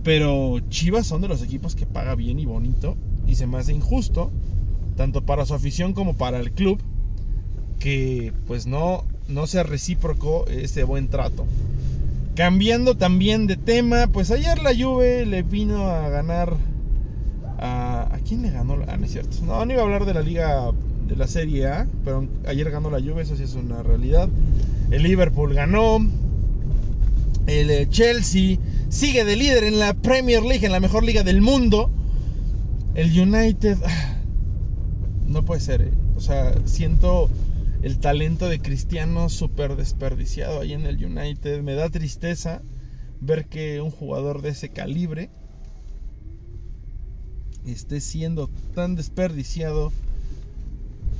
Pero 0.04 0.60
Chivas 0.70 1.08
son 1.08 1.22
de 1.22 1.28
los 1.28 1.42
equipos 1.44 1.76
que 1.76 1.86
paga 1.86 2.16
bien 2.16 2.40
y 2.40 2.46
bonito 2.46 2.96
y 3.28 3.36
se 3.36 3.48
me 3.48 3.58
hace 3.58 3.74
injusto, 3.74 4.32
tanto 4.96 5.22
para 5.22 5.46
su 5.46 5.54
afición 5.54 5.94
como 5.94 6.16
para 6.16 6.40
el 6.40 6.52
club, 6.52 6.80
que 7.80 8.34
pues 8.48 8.66
no, 8.66 9.04
no 9.28 9.48
sea 9.48 9.64
recíproco 9.64 10.46
ese 10.48 10.84
buen 10.84 11.10
trato. 11.10 11.46
Cambiando 12.36 12.96
también 12.96 13.48
de 13.48 13.58
tema, 13.58 14.08
pues 14.08 14.32
ayer 14.32 14.60
la 14.60 14.72
Juve 14.74 15.26
le 15.26 15.44
vino 15.44 15.90
a 15.90 16.10
ganar 16.10 16.56
a... 17.58 18.08
¿A 18.14 18.20
quién 18.20 18.42
le 18.42 18.52
ganó? 18.52 18.78
Ah, 18.88 18.98
no 18.98 19.06
es 19.06 19.12
cierto. 19.12 19.38
No, 19.46 19.66
no 19.66 19.74
iba 19.74 19.82
a 19.82 19.86
hablar 19.86 20.06
de 20.06 20.14
la 20.14 20.22
liga 20.22 20.72
de 21.08 21.16
la 21.16 21.28
Serie 21.28 21.68
A, 21.68 21.88
pero 22.06 22.28
ayer 22.48 22.70
ganó 22.72 22.90
la 22.90 23.00
Juve, 23.02 23.24
eso 23.24 23.36
sí 23.36 23.44
es 23.44 23.56
una 23.56 23.84
realidad. 23.84 24.30
El 24.92 25.04
Liverpool 25.04 25.54
ganó. 25.54 26.00
El 27.48 27.72
eh, 27.72 27.88
Chelsea 27.90 28.58
sigue 28.90 29.26
de 29.26 29.36
líder 29.36 29.64
en 29.64 29.80
la 29.80 29.94
Premier 29.94 30.44
League, 30.44 30.66
en 30.66 30.72
la 30.72 30.80
mejor 30.80 31.04
liga 31.04 31.24
del 31.24 31.42
mundo. 31.42 31.90
El 32.96 33.20
United... 33.20 33.78
Ah, 33.86 34.18
no 35.28 35.46
puede 35.46 35.62
ser. 35.62 35.82
Eh. 35.82 35.92
O 36.16 36.22
sea, 36.22 36.54
siento 36.66 37.30
el 37.82 38.00
talento 38.00 38.50
de 38.50 38.60
Cristiano 38.60 39.30
súper 39.30 39.76
desperdiciado 39.76 40.60
ahí 40.60 40.74
en 40.74 40.86
el 40.86 41.04
United. 41.04 41.62
Me 41.62 41.76
da 41.76 41.90
tristeza 41.90 42.62
ver 43.22 43.46
que 43.46 43.82
un 43.82 43.92
jugador 43.92 44.42
de 44.42 44.50
ese 44.50 44.70
calibre 44.70 45.30
esté 47.66 48.02
siendo 48.02 48.50
tan 48.74 48.96
desperdiciado 48.96 49.92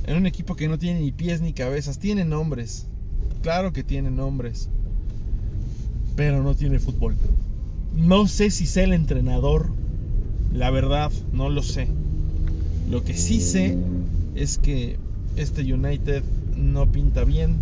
en 0.06 0.16
un 0.16 0.26
equipo 0.26 0.56
que 0.56 0.68
no 0.68 0.78
tiene 0.78 1.00
ni 1.00 1.12
pies 1.12 1.40
ni 1.40 1.52
cabezas. 1.52 1.98
Tiene 1.98 2.24
nombres, 2.24 2.86
claro 3.42 3.72
que 3.72 3.84
tiene 3.84 4.10
nombres, 4.10 4.68
pero 6.16 6.42
no 6.42 6.54
tiene 6.54 6.78
fútbol. 6.78 7.16
No 7.94 8.26
sé 8.28 8.50
si 8.50 8.66
sea 8.66 8.84
el 8.84 8.92
entrenador, 8.92 9.70
la 10.52 10.70
verdad, 10.70 11.10
no 11.32 11.48
lo 11.48 11.62
sé. 11.62 11.88
Lo 12.88 13.04
que 13.04 13.14
sí 13.14 13.40
sé 13.40 13.76
es 14.34 14.58
que 14.58 14.98
este 15.36 15.62
United 15.72 16.22
no 16.56 16.90
pinta 16.90 17.24
bien, 17.24 17.56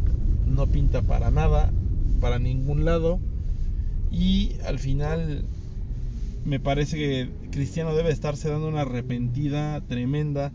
no 0.47 0.67
pinta 0.67 1.03
para 1.03 1.31
nada, 1.31 1.71
para 2.21 2.39
ningún 2.39 2.85
lado. 2.85 3.21
Y 4.11 4.53
al 4.65 4.79
final 4.79 5.45
me 6.45 6.61
parece 6.61 6.97
que 6.97 7.31
Cristiano 7.51 7.95
debe 7.95 8.11
estarse 8.11 8.49
dando 8.49 8.69
una 8.69 8.83
arrepentida 8.83 9.81
tremenda. 9.83 10.53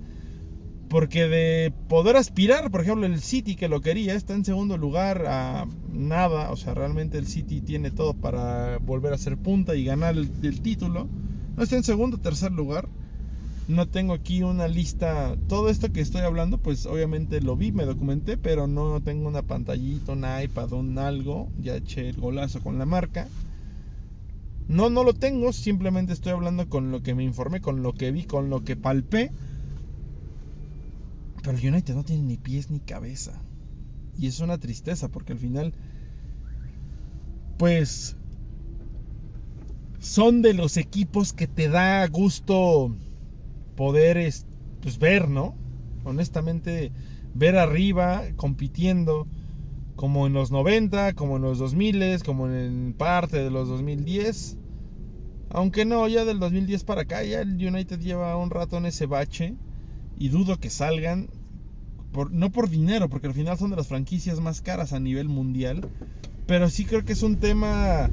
Porque 0.93 1.27
de 1.27 1.73
poder 1.89 2.17
aspirar, 2.17 2.69
por 2.69 2.81
ejemplo, 2.81 3.07
el 3.07 3.19
City 3.19 3.55
que 3.55 3.67
lo 3.67 3.81
quería, 3.81 4.13
está 4.13 4.35
en 4.35 4.45
segundo 4.45 4.77
lugar 4.77 5.25
a 5.25 5.65
nada. 5.91 6.51
O 6.51 6.55
sea, 6.55 6.75
realmente 6.75 7.17
el 7.17 7.25
City 7.25 7.61
tiene 7.61 7.89
todo 7.89 8.13
para 8.13 8.77
volver 8.77 9.11
a 9.11 9.17
ser 9.17 9.35
punta 9.37 9.75
y 9.75 9.85
ganar 9.85 10.15
el, 10.15 10.61
título. 10.61 11.07
No 11.57 11.63
está 11.63 11.77
en 11.77 11.83
segundo 11.83 12.17
o 12.17 12.19
tercer 12.19 12.51
lugar 12.51 12.87
no 13.67 13.87
tengo 13.87 14.13
aquí 14.13 14.43
una 14.43 14.67
lista. 14.67 15.35
Todo 15.47 15.69
esto 15.69 15.91
que 15.91 15.99
estoy 15.99 16.21
hablando, 16.21 16.59
pues 16.59 16.85
obviamente 16.85 17.41
lo 17.41 17.55
vi, 17.55 17.71
me 17.71 17.85
documenté, 17.85 18.37
pero 18.37 18.67
no 18.67 19.01
tengo 19.01 19.27
una 19.27 19.41
pantallita, 19.41 20.11
un 20.11 20.25
iPad, 20.43 20.73
un 20.73 20.99
algo. 20.99 21.49
Ya 21.59 21.75
eché 21.75 22.09
el 22.09 22.17
golazo 22.17 22.61
con 22.61 22.77
la 22.77 22.85
marca. 22.85 23.27
No, 24.67 24.91
no 24.91 25.03
lo 25.03 25.15
tengo, 25.15 25.53
simplemente 25.53 26.13
estoy 26.13 26.33
hablando 26.33 26.69
con 26.69 26.91
lo 26.91 27.01
que 27.01 27.15
me 27.15 27.23
informé, 27.23 27.61
con 27.61 27.81
lo 27.81 27.93
que 27.93 28.11
vi, 28.11 28.25
con 28.25 28.51
lo 28.51 28.63
que 28.63 28.75
palpé. 28.75 29.31
Pero 31.43 31.57
el 31.57 31.67
United 31.67 31.93
no 31.93 32.03
tiene 32.03 32.23
ni 32.23 32.37
pies 32.37 32.71
ni 32.71 32.79
cabeza. 32.79 33.43
Y 34.17 34.27
es 34.27 34.39
una 34.39 34.57
tristeza 34.57 35.09
porque 35.09 35.33
al 35.33 35.39
final, 35.39 35.73
pues, 37.57 38.15
son 39.99 40.41
de 40.41 40.53
los 40.53 40.77
equipos 40.77 41.33
que 41.33 41.47
te 41.47 41.67
da 41.67 42.07
gusto 42.07 42.95
poder 43.75 44.33
pues, 44.81 44.97
ver, 44.99 45.27
¿no? 45.27 45.53
Honestamente, 46.05 46.93
ver 47.33 47.57
arriba 47.57 48.23
compitiendo 48.37 49.27
como 49.97 50.27
en 50.27 50.33
los 50.33 50.49
90, 50.49 51.13
como 51.13 51.35
en 51.35 51.41
los 51.41 51.59
2000, 51.59 52.23
como 52.23 52.47
en 52.47 52.93
parte 52.97 53.37
de 53.37 53.51
los 53.51 53.67
2010. 53.67 54.57
Aunque 55.49 55.83
no, 55.83 56.07
ya 56.07 56.23
del 56.23 56.39
2010 56.39 56.85
para 56.85 57.01
acá, 57.01 57.21
ya 57.23 57.41
el 57.41 57.55
United 57.55 57.99
lleva 57.99 58.37
un 58.37 58.49
rato 58.49 58.77
en 58.77 58.85
ese 58.85 59.07
bache 59.07 59.55
y 60.17 60.29
dudo 60.29 60.59
que 60.59 60.69
salgan, 60.69 61.29
no 62.31 62.51
por 62.51 62.69
dinero, 62.69 63.09
porque 63.09 63.27
al 63.27 63.33
final 63.33 63.57
son 63.57 63.71
de 63.71 63.75
las 63.75 63.87
franquicias 63.87 64.39
más 64.39 64.61
caras 64.61 64.93
a 64.93 64.99
nivel 64.99 65.27
mundial, 65.27 65.87
pero 66.45 66.69
sí 66.69 66.85
creo 66.85 67.03
que 67.03 67.13
es 67.13 67.23
un 67.23 67.37
tema 67.37 68.09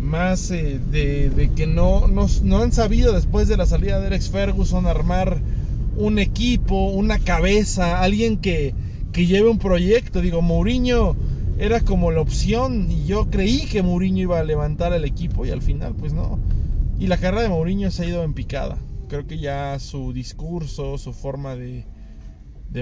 más 0.00 0.50
eh, 0.50 0.78
de, 0.90 1.50
que 1.56 1.66
no, 1.66 2.06
no, 2.08 2.58
han 2.58 2.72
sabido 2.72 3.12
después 3.12 3.48
de 3.48 3.56
la 3.56 3.66
salida 3.66 4.00
de 4.00 4.08
Alex 4.08 4.30
Ferguson 4.30 4.86
armar 4.86 5.40
un 5.96 6.18
equipo, 6.18 6.88
una 6.90 7.18
cabeza, 7.18 8.02
alguien 8.02 8.38
que, 8.38 8.74
que 9.12 9.26
lleve 9.26 9.48
un 9.48 9.58
proyecto. 9.58 10.20
Digo, 10.20 10.42
Mourinho 10.42 11.16
era 11.58 11.80
como 11.80 12.10
la 12.10 12.20
opción 12.20 12.90
y 12.90 13.06
yo 13.06 13.30
creí 13.30 13.66
que 13.66 13.82
Mourinho 13.82 14.22
iba 14.22 14.38
a 14.38 14.44
levantar 14.44 14.92
el 14.92 15.04
equipo 15.04 15.46
y 15.46 15.50
al 15.50 15.62
final 15.62 15.94
pues 15.94 16.12
no. 16.12 16.38
Y 16.98 17.06
la 17.06 17.16
carrera 17.16 17.42
de 17.42 17.48
Mourinho 17.48 17.90
se 17.90 18.02
ha 18.02 18.08
ido 18.08 18.22
en 18.24 18.34
picada. 18.34 18.78
Creo 19.08 19.26
que 19.26 19.38
ya 19.38 19.78
su 19.78 20.12
discurso, 20.12 20.98
su 20.98 21.12
forma 21.12 21.54
de, 21.54 21.84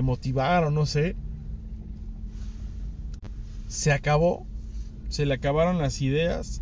motivar 0.02 0.64
o 0.64 0.70
no 0.70 0.86
sé, 0.86 1.16
se 3.68 3.92
acabó. 3.92 4.46
Se 5.08 5.26
le 5.26 5.34
acabaron 5.34 5.78
las 5.78 6.00
ideas 6.00 6.60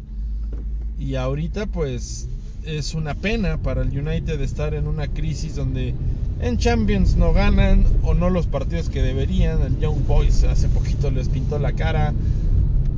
y 0.99 1.15
ahorita 1.15 1.67
pues 1.67 2.29
es 2.65 2.95
una 2.95 3.15
pena 3.15 3.59
para 3.59 3.83
el 3.83 3.97
United 3.97 4.41
estar 4.41 4.75
en 4.75 4.87
una 4.87 5.09
crisis 5.09 5.57
donde 5.57 5.95
en 6.41 6.59
Champions 6.59 7.17
no 7.17 7.33
ganan 7.33 7.85
o 8.03 8.15
no 8.15 8.31
los 8.31 8.47
partidos 8.47 8.89
que 8.89 9.01
deberían. 9.01 9.63
El 9.63 9.79
Young 9.79 10.07
Boys 10.07 10.43
hace 10.45 10.69
poquito 10.69 11.11
les 11.11 11.29
pintó 11.29 11.59
la 11.59 11.73
cara. 11.73 12.13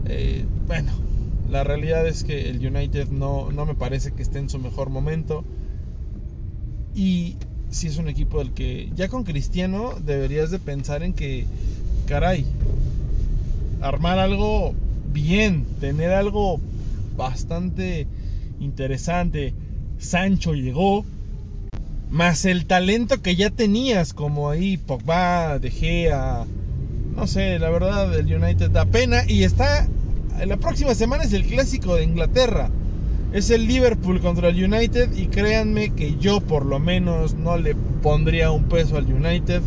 Eh, 0.06 0.44
bueno, 0.66 0.92
la 1.50 1.62
realidad 1.62 2.06
es 2.06 2.24
que 2.24 2.48
el 2.48 2.66
United 2.66 3.08
no, 3.08 3.52
no 3.52 3.66
me 3.66 3.74
parece 3.74 4.12
que 4.12 4.22
esté 4.22 4.38
en 4.38 4.48
su 4.48 4.58
mejor 4.58 4.88
momento. 4.88 5.44
Y 6.94 7.36
si 7.70 7.88
es 7.88 7.98
un 7.98 8.08
equipo 8.08 8.38
del 8.38 8.52
que 8.52 8.88
ya 8.94 9.08
con 9.08 9.24
Cristiano 9.24 9.94
deberías 10.04 10.50
de 10.50 10.58
pensar 10.58 11.02
en 11.02 11.12
que, 11.12 11.46
caray, 12.06 12.46
armar 13.80 14.18
algo 14.18 14.74
bien, 15.12 15.64
tener 15.80 16.12
algo 16.12 16.60
bastante 17.16 18.06
interesante. 18.60 19.54
Sancho 19.98 20.54
llegó, 20.54 21.04
más 22.10 22.44
el 22.44 22.66
talento 22.66 23.22
que 23.22 23.34
ya 23.36 23.50
tenías, 23.50 24.12
como 24.12 24.50
ahí 24.50 24.76
Pogba, 24.76 25.58
De 25.58 25.70
Gea, 25.70 26.46
no 27.16 27.26
sé, 27.26 27.58
la 27.58 27.70
verdad 27.70 28.16
el 28.16 28.32
United 28.32 28.70
da 28.70 28.84
pena 28.84 29.22
y 29.26 29.44
está, 29.44 29.88
la 30.44 30.56
próxima 30.56 30.94
semana 30.94 31.24
es 31.24 31.32
el 31.32 31.46
clásico 31.46 31.96
de 31.96 32.04
Inglaterra, 32.04 32.70
es 33.34 33.50
el 33.50 33.66
Liverpool 33.66 34.20
contra 34.20 34.48
el 34.48 34.64
United 34.64 35.12
y 35.16 35.26
créanme 35.26 35.92
que 35.92 36.16
yo 36.18 36.40
por 36.40 36.64
lo 36.64 36.78
menos 36.78 37.34
no 37.34 37.56
le 37.58 37.74
pondría 37.74 38.52
un 38.52 38.68
peso 38.68 38.96
al 38.96 39.12
United, 39.12 39.60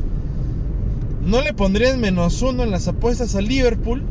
no 1.25 1.41
le 1.41 1.53
pondría 1.53 1.91
en 1.91 1.99
menos 1.99 2.41
uno 2.41 2.63
en 2.63 2.71
las 2.71 2.87
apuestas 2.87 3.35
al 3.35 3.45
Liverpool, 3.45 4.03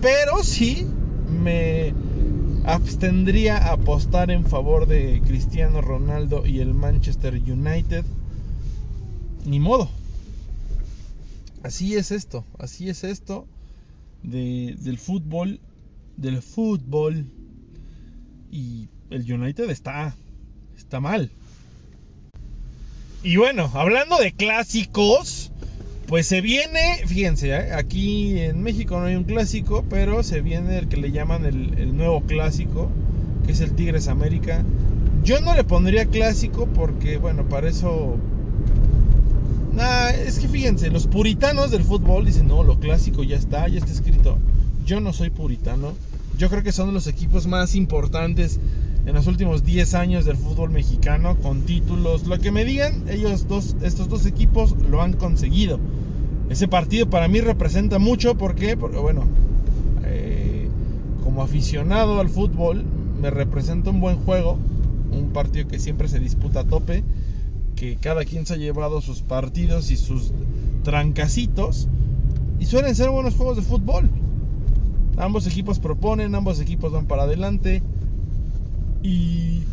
pero 0.00 0.44
sí 0.44 0.86
me 1.28 1.92
abstendría 2.64 3.56
a 3.56 3.72
apostar 3.72 4.30
en 4.30 4.44
favor 4.44 4.86
de 4.86 5.20
Cristiano 5.26 5.80
Ronaldo 5.80 6.46
y 6.46 6.60
el 6.60 6.72
Manchester 6.72 7.34
United. 7.34 8.04
Ni 9.44 9.58
modo. 9.58 9.90
Así 11.64 11.96
es 11.96 12.12
esto, 12.12 12.44
así 12.56 12.88
es 12.88 13.02
esto 13.02 13.48
del 14.22 14.98
fútbol, 14.98 15.58
del 16.16 16.40
fútbol. 16.40 17.26
Y 18.52 18.88
el 19.10 19.32
United 19.32 19.68
está, 19.70 20.14
está 20.76 21.00
mal. 21.00 21.30
Y 23.24 23.36
bueno, 23.36 23.70
hablando 23.72 24.18
de 24.18 24.32
clásicos, 24.32 25.50
pues 26.06 26.26
se 26.26 26.42
viene, 26.42 27.00
fíjense, 27.06 27.48
¿eh? 27.48 27.72
aquí 27.72 28.38
en 28.40 28.62
México 28.62 29.00
no 29.00 29.06
hay 29.06 29.16
un 29.16 29.24
clásico, 29.24 29.84
pero 29.88 30.22
se 30.22 30.42
viene 30.42 30.76
el 30.76 30.88
que 30.88 30.98
le 30.98 31.12
llaman 31.12 31.46
el, 31.46 31.96
nuevo 31.96 32.20
clásico, 32.20 32.90
que 33.46 33.52
es 33.52 33.60
el 33.62 33.72
Tigres 33.72 34.08
América. 34.08 34.62
Yo 35.24 35.40
no 35.40 35.54
le 35.54 35.64
pondría 35.64 36.04
clásico 36.04 36.66
porque, 36.66 37.16
bueno, 37.16 37.48
para 37.48 37.70
eso... 37.70 38.18
Nah, 39.72 40.10
es 40.10 40.38
que 40.38 40.48
fíjense, 40.48 40.90
los 40.90 41.06
puritanos 41.06 41.70
del 41.70 41.84
fútbol 41.84 42.26
dicen, 42.26 42.48
no, 42.48 42.62
lo 42.62 42.78
clásico 42.78 43.22
ya 43.22 43.36
está, 43.36 43.66
ya 43.68 43.78
está 43.78 43.92
escrito. 43.92 44.36
Yo 44.84 45.00
no 45.00 45.14
soy 45.14 45.30
puritano. 45.30 45.94
Yo 46.38 46.48
creo 46.48 46.62
que 46.62 46.72
son 46.72 46.92
los 46.94 47.06
equipos 47.06 47.46
más 47.46 47.74
importantes 47.74 48.58
en 49.04 49.14
los 49.14 49.26
últimos 49.26 49.64
10 49.64 49.94
años 49.94 50.24
del 50.24 50.36
fútbol 50.36 50.70
mexicano 50.70 51.36
con 51.36 51.62
títulos. 51.62 52.26
Lo 52.26 52.38
que 52.38 52.50
me 52.50 52.64
digan, 52.64 53.04
ellos 53.08 53.46
dos, 53.48 53.76
estos 53.82 54.08
dos 54.08 54.26
equipos 54.26 54.74
lo 54.88 55.02
han 55.02 55.12
conseguido. 55.12 55.78
Ese 56.48 56.68
partido 56.68 57.08
para 57.08 57.28
mí 57.28 57.40
representa 57.40 57.98
mucho 57.98 58.36
porque, 58.36 58.76
porque 58.76 58.98
bueno, 58.98 59.24
eh, 60.04 60.68
como 61.22 61.42
aficionado 61.42 62.20
al 62.20 62.28
fútbol, 62.28 62.84
me 63.20 63.30
representa 63.30 63.90
un 63.90 64.00
buen 64.00 64.16
juego, 64.18 64.58
un 65.12 65.30
partido 65.32 65.68
que 65.68 65.78
siempre 65.78 66.08
se 66.08 66.18
disputa 66.18 66.60
a 66.60 66.64
tope, 66.64 67.04
que 67.76 67.96
cada 67.96 68.24
quien 68.24 68.46
se 68.46 68.54
ha 68.54 68.56
llevado 68.56 69.00
sus 69.00 69.22
partidos 69.22 69.90
y 69.90 69.96
sus 69.96 70.32
trancacitos, 70.82 71.88
y 72.60 72.66
suelen 72.66 72.94
ser 72.94 73.10
buenos 73.10 73.34
juegos 73.34 73.56
de 73.56 73.62
fútbol. 73.62 74.10
Ambos 75.16 75.46
equipos 75.46 75.78
proponen, 75.78 76.34
ambos 76.34 76.60
equipos 76.60 76.92
van 76.92 77.06
para 77.06 77.24
adelante 77.24 77.82
y, 79.02 79.64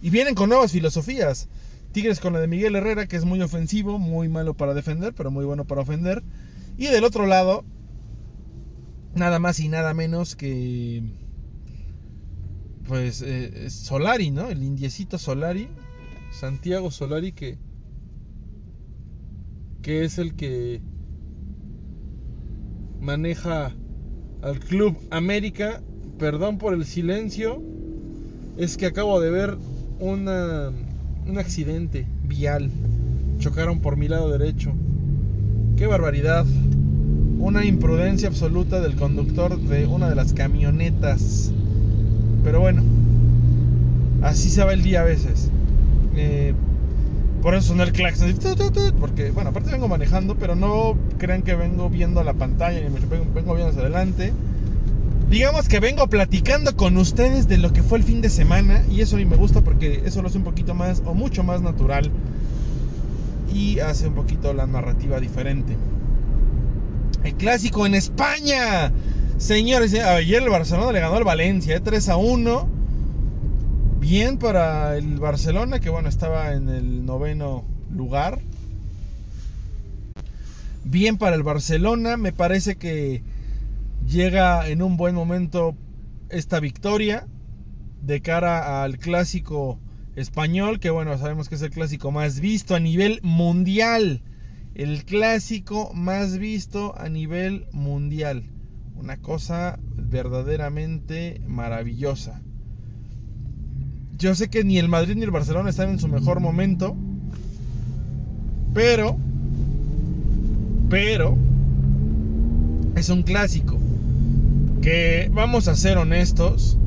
y 0.00 0.10
vienen 0.10 0.34
con 0.34 0.48
nuevas 0.48 0.72
filosofías. 0.72 1.48
Tigres 1.92 2.20
con 2.20 2.32
la 2.32 2.40
de 2.40 2.48
Miguel 2.48 2.74
Herrera, 2.74 3.06
que 3.06 3.16
es 3.16 3.24
muy 3.26 3.42
ofensivo, 3.42 3.98
muy 3.98 4.28
malo 4.28 4.54
para 4.54 4.72
defender, 4.72 5.12
pero 5.14 5.30
muy 5.30 5.44
bueno 5.44 5.66
para 5.66 5.82
ofender. 5.82 6.22
Y 6.78 6.86
del 6.86 7.04
otro 7.04 7.26
lado, 7.26 7.64
nada 9.14 9.38
más 9.38 9.60
y 9.60 9.68
nada 9.68 9.92
menos 9.92 10.34
que. 10.34 11.02
Pues 12.88 13.22
eh, 13.22 13.68
Solari, 13.70 14.30
¿no? 14.30 14.48
El 14.48 14.62
indiecito 14.62 15.18
Solari, 15.18 15.68
Santiago 16.30 16.90
Solari, 16.90 17.32
que. 17.32 17.58
que 19.82 20.04
es 20.04 20.16
el 20.16 20.34
que 20.34 20.80
maneja 23.00 23.74
al 24.42 24.58
Club 24.58 24.96
América. 25.10 25.80
Perdón 26.18 26.58
por 26.58 26.74
el 26.74 26.84
silencio, 26.84 27.62
es 28.56 28.76
que 28.76 28.86
acabo 28.86 29.20
de 29.20 29.30
ver 29.30 29.56
una, 29.98 30.70
un 31.26 31.38
accidente 31.38 32.06
vial. 32.24 32.70
Chocaron 33.38 33.80
por 33.80 33.96
mi 33.96 34.08
lado 34.08 34.30
derecho. 34.30 34.72
Qué 35.76 35.86
barbaridad. 35.86 36.46
Una 37.38 37.64
imprudencia 37.64 38.28
absoluta 38.28 38.80
del 38.80 38.94
conductor 38.94 39.58
de 39.58 39.86
una 39.86 40.08
de 40.08 40.14
las 40.14 40.32
camionetas. 40.32 41.50
Pero 42.44 42.60
bueno, 42.60 42.82
así 44.22 44.48
se 44.48 44.62
va 44.62 44.72
el 44.72 44.82
día 44.82 45.00
a 45.00 45.04
veces. 45.04 45.50
Eh, 46.14 46.54
por 47.42 47.54
eso 47.54 47.68
sonó 47.68 47.82
el 47.82 47.92
claxon. 47.92 48.34
Porque, 49.00 49.30
bueno, 49.30 49.50
aparte 49.50 49.70
vengo 49.70 49.88
manejando, 49.88 50.36
pero 50.36 50.54
no 50.54 50.96
crean 51.18 51.42
que 51.42 51.54
vengo 51.54 51.90
viendo 51.90 52.22
la 52.22 52.34
pantalla 52.34 52.80
ni 52.80 52.88
me 52.88 53.00
vengo 53.00 53.54
viendo 53.54 53.68
hacia 53.68 53.82
adelante 53.82 54.32
digamos 55.32 55.66
que 55.66 55.80
vengo 55.80 56.06
platicando 56.08 56.76
con 56.76 56.98
ustedes 56.98 57.48
de 57.48 57.56
lo 57.56 57.72
que 57.72 57.82
fue 57.82 57.96
el 57.96 58.04
fin 58.04 58.20
de 58.20 58.28
semana 58.28 58.84
y 58.90 59.00
eso 59.00 59.16
a 59.16 59.18
mí 59.18 59.24
me 59.24 59.36
gusta 59.36 59.62
porque 59.62 60.02
eso 60.04 60.20
lo 60.20 60.28
hace 60.28 60.36
un 60.36 60.44
poquito 60.44 60.74
más 60.74 61.02
o 61.06 61.14
mucho 61.14 61.42
más 61.42 61.62
natural 61.62 62.10
y 63.54 63.78
hace 63.78 64.08
un 64.08 64.14
poquito 64.14 64.52
la 64.52 64.66
narrativa 64.66 65.20
diferente. 65.20 65.74
El 67.24 67.34
clásico 67.34 67.86
en 67.86 67.94
España. 67.94 68.92
Señores, 69.38 69.94
ayer 69.94 70.42
el 70.42 70.50
Barcelona 70.50 70.92
le 70.92 71.00
ganó 71.00 71.16
al 71.16 71.24
Valencia 71.24 71.80
3 71.82 72.08
¿eh? 72.08 72.12
a 72.12 72.16
1. 72.16 72.68
Bien 74.02 74.36
para 74.36 74.96
el 74.96 75.20
Barcelona 75.20 75.78
que 75.78 75.88
bueno, 75.88 76.08
estaba 76.08 76.54
en 76.54 76.68
el 76.68 77.06
noveno 77.06 77.64
lugar. 77.88 78.40
Bien 80.82 81.16
para 81.18 81.36
el 81.36 81.44
Barcelona, 81.44 82.16
me 82.16 82.32
parece 82.32 82.74
que 82.74 83.22
llega 84.04 84.66
en 84.66 84.82
un 84.82 84.96
buen 84.96 85.14
momento 85.14 85.76
esta 86.30 86.58
victoria 86.58 87.28
de 88.02 88.20
cara 88.20 88.82
al 88.82 88.98
clásico 88.98 89.78
español, 90.16 90.80
que 90.80 90.90
bueno, 90.90 91.16
sabemos 91.16 91.48
que 91.48 91.54
es 91.54 91.62
el 91.62 91.70
clásico 91.70 92.10
más 92.10 92.40
visto 92.40 92.74
a 92.74 92.80
nivel 92.80 93.20
mundial. 93.22 94.20
El 94.74 95.04
clásico 95.04 95.92
más 95.94 96.38
visto 96.38 96.98
a 96.98 97.08
nivel 97.08 97.66
mundial. 97.70 98.50
Una 98.96 99.18
cosa 99.18 99.78
verdaderamente 99.94 101.40
maravillosa. 101.46 102.42
Yo 104.22 104.36
sé 104.36 104.48
que 104.48 104.62
ni 104.62 104.78
el 104.78 104.88
Madrid 104.88 105.16
ni 105.16 105.24
el 105.24 105.32
Barcelona 105.32 105.70
están 105.70 105.90
en 105.90 105.98
su 105.98 106.06
mejor 106.06 106.38
momento. 106.38 106.94
Pero, 108.72 109.16
pero, 110.88 111.36
es 112.94 113.08
un 113.08 113.24
clásico 113.24 113.80
que 114.80 115.28
vamos 115.34 115.66
a 115.66 115.74
ser 115.74 115.98
honestos, 115.98 116.78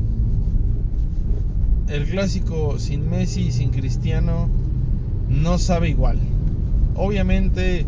el 1.88 2.06
clásico 2.06 2.78
sin 2.78 3.10
Messi 3.10 3.42
y 3.42 3.52
sin 3.52 3.68
Cristiano 3.68 4.48
no 5.28 5.58
sabe 5.58 5.90
igual. 5.90 6.18
Obviamente 6.94 7.84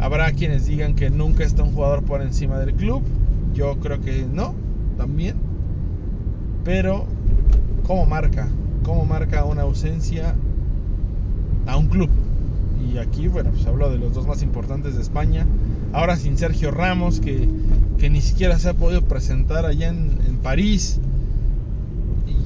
habrá 0.00 0.32
quienes 0.32 0.66
digan 0.66 0.96
que 0.96 1.08
nunca 1.08 1.44
está 1.44 1.62
un 1.62 1.72
jugador 1.72 2.02
por 2.02 2.20
encima 2.20 2.58
del 2.58 2.74
club. 2.74 3.04
Yo 3.54 3.78
creo 3.78 4.00
que 4.00 4.26
no, 4.26 4.56
también. 4.96 5.36
Pero, 6.64 7.06
¿cómo 7.86 8.06
marca? 8.06 8.48
¿Cómo 8.82 9.04
marca 9.04 9.44
una 9.44 9.62
ausencia 9.62 10.34
a 11.66 11.76
un 11.76 11.86
club? 11.88 12.10
Y 12.92 12.98
aquí, 12.98 13.28
bueno, 13.28 13.50
pues 13.50 13.66
hablo 13.66 13.90
de 13.90 13.98
los 13.98 14.12
dos 14.12 14.26
más 14.26 14.42
importantes 14.42 14.96
de 14.96 15.02
España. 15.02 15.46
Ahora 15.92 16.16
sin 16.16 16.36
Sergio 16.36 16.70
Ramos, 16.70 17.20
que 17.20 17.48
que 18.02 18.10
ni 18.10 18.20
siquiera 18.20 18.58
se 18.58 18.68
ha 18.68 18.74
podido 18.74 19.02
presentar 19.02 19.64
allá 19.64 19.86
en, 19.86 20.38
París. 20.42 20.98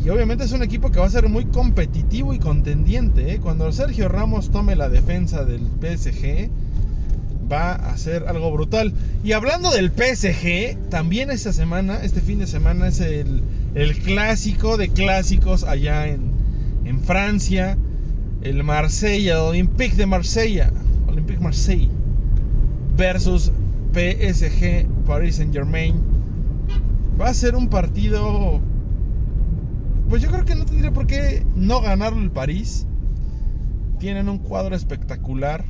Y 0.05 0.11
obviamente 0.11 0.45
es 0.45 0.53
un 0.53 0.63
equipo 0.63 0.91
que 0.91 1.01
va 1.01 1.07
a 1.07 1.11
ser 1.11 1.31
muy 1.31 1.47
competitivo 1.47 2.35
y 2.35 2.39
contendiente. 2.39 3.33
¿eh? 3.33 3.39
Cuando 3.39 3.73
Sergio 3.73 4.11
Ramos 4.11 4.51
tome 4.51 4.77
la 4.77 4.91
defensa 4.91 5.47
del 5.47 5.63
PSG, 5.63 6.51
va 7.51 7.73
a 7.73 7.97
ser 7.97 8.29
algo 8.29 8.53
brutal. 8.53 8.93
Y 9.25 9.33
hablando 9.33 9.71
del 9.71 9.91
PSG, 9.91 10.91
también 10.91 11.31
esta 11.31 11.55
semana, 11.55 12.01
este 12.03 12.21
fin 12.21 12.39
de 12.39 12.47
semana 12.47 12.89
es 12.89 13.01
el, 13.01 13.41
clásico 14.03 14.77
de 14.77 14.89
clásicos 14.89 15.65
allá 15.65 16.07
en, 16.09 16.33
en 16.85 17.01
Francia. 17.01 17.77
El 18.43 18.63
Marsella, 18.63 19.43
Olympique 19.43 19.97
de 19.97 20.07
Marsella, 20.07 20.71
Olympique 21.09 21.41
Marseille 21.41 21.91
versus 22.97 23.51
PSG 23.93 24.87
Paris 25.07 25.37
Saint 25.37 25.53
Germain. 25.53 25.95
Va 27.21 27.29
a 27.29 27.35
ser 27.35 27.57
un 27.57 27.69
partido. 27.69 28.61
Pues 30.09 30.23
yo 30.23 30.31
creo 30.31 30.45
que 30.45 30.55
no 30.55 30.65
tendría 30.65 30.93
por 30.93 31.07
qué 31.07 31.45
no 31.57 31.81
ganarlo 31.81 32.21
el 32.21 32.31
París. 32.31 32.87
Tienen 33.99 34.29
un 34.29 34.39
cuadro 34.39 34.77
espectacular. 34.77 35.65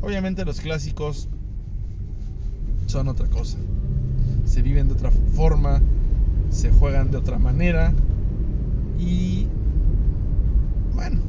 Obviamente 0.00 0.44
los 0.44 0.60
clásicos 0.60 1.28
son 2.86 3.08
otra 3.08 3.28
cosa. 3.28 3.58
Se 4.44 4.62
viven 4.62 4.88
de 4.88 4.94
otra 4.94 5.10
forma, 5.34 5.82
se 6.54 6.70
juegan 6.70 7.10
de 7.10 7.18
otra 7.18 7.38
manera. 7.38 7.92
Y 8.98 9.48
bueno, 10.94 11.20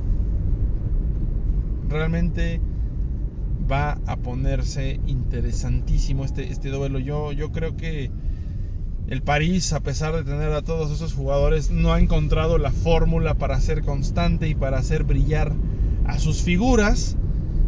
realmente 1.89 2.61
va 3.69 3.97
a 4.05 4.17
ponerse 4.17 4.99
interesantísimo 5.07 6.23
este, 6.23 6.51
este 6.51 6.69
duelo. 6.69 6.99
Yo, 6.99 7.31
yo 7.31 7.51
creo 7.51 7.75
que 7.75 8.11
el 9.07 9.21
París, 9.21 9.73
a 9.73 9.81
pesar 9.81 10.15
de 10.15 10.23
tener 10.23 10.51
a 10.51 10.61
todos 10.61 10.91
esos 10.91 11.13
jugadores, 11.13 11.71
no 11.71 11.93
ha 11.93 11.99
encontrado 11.99 12.57
la 12.57 12.71
fórmula 12.71 13.33
para 13.33 13.59
ser 13.59 13.81
constante 13.81 14.47
y 14.47 14.55
para 14.55 14.77
hacer 14.77 15.03
brillar 15.03 15.53
a 16.05 16.19
sus 16.19 16.43
figuras. 16.43 17.17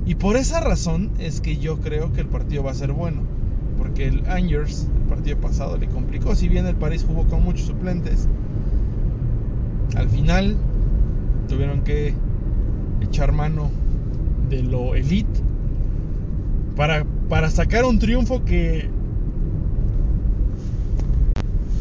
Y 0.05 0.15
por 0.15 0.37
esa 0.37 0.59
razón 0.59 1.11
es 1.19 1.41
que 1.41 1.57
yo 1.57 1.79
creo 1.79 2.13
que 2.13 2.21
el 2.21 2.27
partido 2.27 2.63
va 2.63 2.71
a 2.71 2.75
ser 2.75 2.91
bueno. 2.91 3.23
Porque 3.77 4.07
el 4.07 4.23
Angers, 4.29 4.87
partido 5.07 5.37
pasado, 5.37 5.77
le 5.77 5.87
complicó. 5.87 6.35
Si 6.35 6.47
bien 6.47 6.65
el 6.65 6.75
París 6.75 7.05
jugó 7.07 7.23
con 7.27 7.43
muchos 7.43 7.67
suplentes, 7.67 8.27
al 9.95 10.09
final 10.09 10.55
tuvieron 11.47 11.81
que 11.81 12.13
echar 13.01 13.31
mano 13.31 13.69
de 14.49 14.63
lo 14.63 14.95
elite 14.95 15.41
para, 16.75 17.49
sacar 17.49 17.85
un 17.85 17.99
triunfo 17.99 18.45
que 18.45 18.89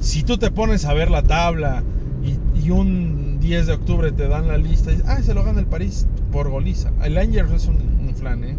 si 0.00 0.22
tú 0.22 0.38
te 0.38 0.50
pones 0.50 0.84
a 0.86 0.94
ver 0.94 1.10
la 1.10 1.22
tabla 1.22 1.82
y, 2.24 2.70
un 2.70 3.38
10 3.38 3.66
de 3.66 3.72
octubre 3.74 4.10
te 4.10 4.26
dan 4.26 4.48
la 4.48 4.58
lista 4.58 4.90
y 4.90 5.00
ah, 5.06 5.22
se 5.22 5.34
lo 5.34 5.44
gana 5.44 5.60
el 5.60 5.66
París 5.66 6.08
por 6.32 6.50
goliza. 6.50 6.90
El 7.04 7.16
Angers 7.16 7.52
es 7.52 7.68
un, 7.68 7.78
flan, 8.16 8.42
¿eh? 8.42 8.56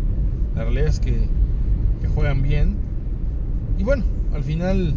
La 0.55 0.63
realidad 0.63 0.87
es 0.87 1.01
que 1.01 1.27
juegan 2.15 2.41
bien. 2.41 2.77
Y 3.77 3.83
bueno, 3.83 4.05
al 4.37 4.43
final 4.43 4.93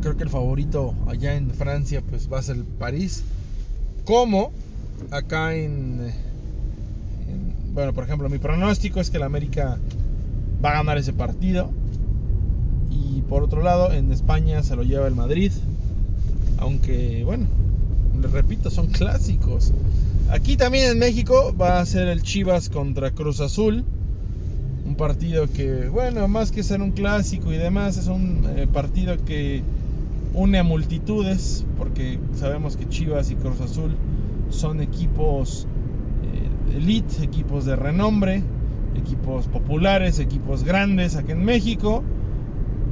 creo 0.00 0.16
que 0.16 0.22
el 0.22 0.30
favorito 0.30 0.94
allá 1.08 1.34
en 1.34 1.50
Francia 1.50 2.00
pues 2.08 2.32
va 2.32 2.38
a 2.38 2.42
ser 2.42 2.62
París. 2.78 3.24
Como 4.04 4.52
acá 5.10 5.54
en, 5.54 6.00
en, 7.28 7.54
bueno, 7.74 7.92
por 7.92 8.04
ejemplo, 8.04 8.28
mi 8.28 8.38
pronóstico 8.38 9.00
es 9.00 9.10
que 9.10 9.16
el 9.16 9.24
América 9.24 9.78
va 10.64 10.70
a 10.70 10.74
ganar 10.74 10.96
ese 10.96 11.12
partido. 11.12 11.70
Y 12.90 13.22
por 13.22 13.42
otro 13.42 13.62
lado, 13.62 13.92
en 13.92 14.12
España 14.12 14.62
se 14.62 14.76
lo 14.76 14.84
lleva 14.84 15.08
el 15.08 15.16
Madrid. 15.16 15.52
Aunque, 16.58 17.24
bueno, 17.24 17.46
les 18.20 18.30
repito, 18.30 18.70
son 18.70 18.86
clásicos. 18.88 19.72
Aquí 20.30 20.56
también 20.56 20.90
en 20.90 20.98
México 20.98 21.52
va 21.60 21.80
a 21.80 21.86
ser 21.86 22.06
el 22.08 22.22
Chivas 22.22 22.68
contra 22.68 23.10
Cruz 23.10 23.40
Azul. 23.40 23.84
Un 24.92 24.98
partido 24.98 25.46
que, 25.50 25.88
bueno, 25.88 26.28
más 26.28 26.52
que 26.52 26.62
ser 26.62 26.82
un 26.82 26.90
clásico 26.90 27.50
y 27.50 27.56
demás, 27.56 27.96
es 27.96 28.08
un 28.08 28.46
eh, 28.54 28.66
partido 28.70 29.16
que 29.24 29.62
une 30.34 30.58
a 30.58 30.62
multitudes, 30.62 31.64
porque 31.78 32.18
sabemos 32.34 32.76
que 32.76 32.86
Chivas 32.86 33.30
y 33.30 33.36
Cruz 33.36 33.58
Azul 33.62 33.96
son 34.50 34.82
equipos 34.82 35.66
eh, 36.24 36.76
elite, 36.76 37.24
equipos 37.24 37.64
de 37.64 37.74
renombre, 37.74 38.42
equipos 38.94 39.46
populares, 39.46 40.18
equipos 40.18 40.62
grandes 40.62 41.16
aquí 41.16 41.32
en 41.32 41.42
México. 41.42 42.02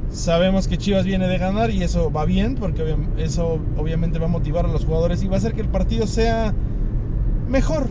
Sabemos 0.09 0.67
que 0.67 0.79
Chivas 0.79 1.05
viene 1.05 1.27
de 1.27 1.37
ganar 1.37 1.69
y 1.69 1.83
eso 1.83 2.11
va 2.11 2.25
bien 2.25 2.55
porque 2.55 2.95
eso 3.19 3.59
obviamente 3.77 4.17
va 4.17 4.25
a 4.25 4.29
motivar 4.29 4.65
a 4.65 4.69
los 4.69 4.85
jugadores 4.85 5.21
y 5.21 5.27
va 5.27 5.35
a 5.35 5.37
hacer 5.37 5.53
que 5.53 5.61
el 5.61 5.69
partido 5.69 6.07
sea 6.07 6.51
mejor. 7.47 7.85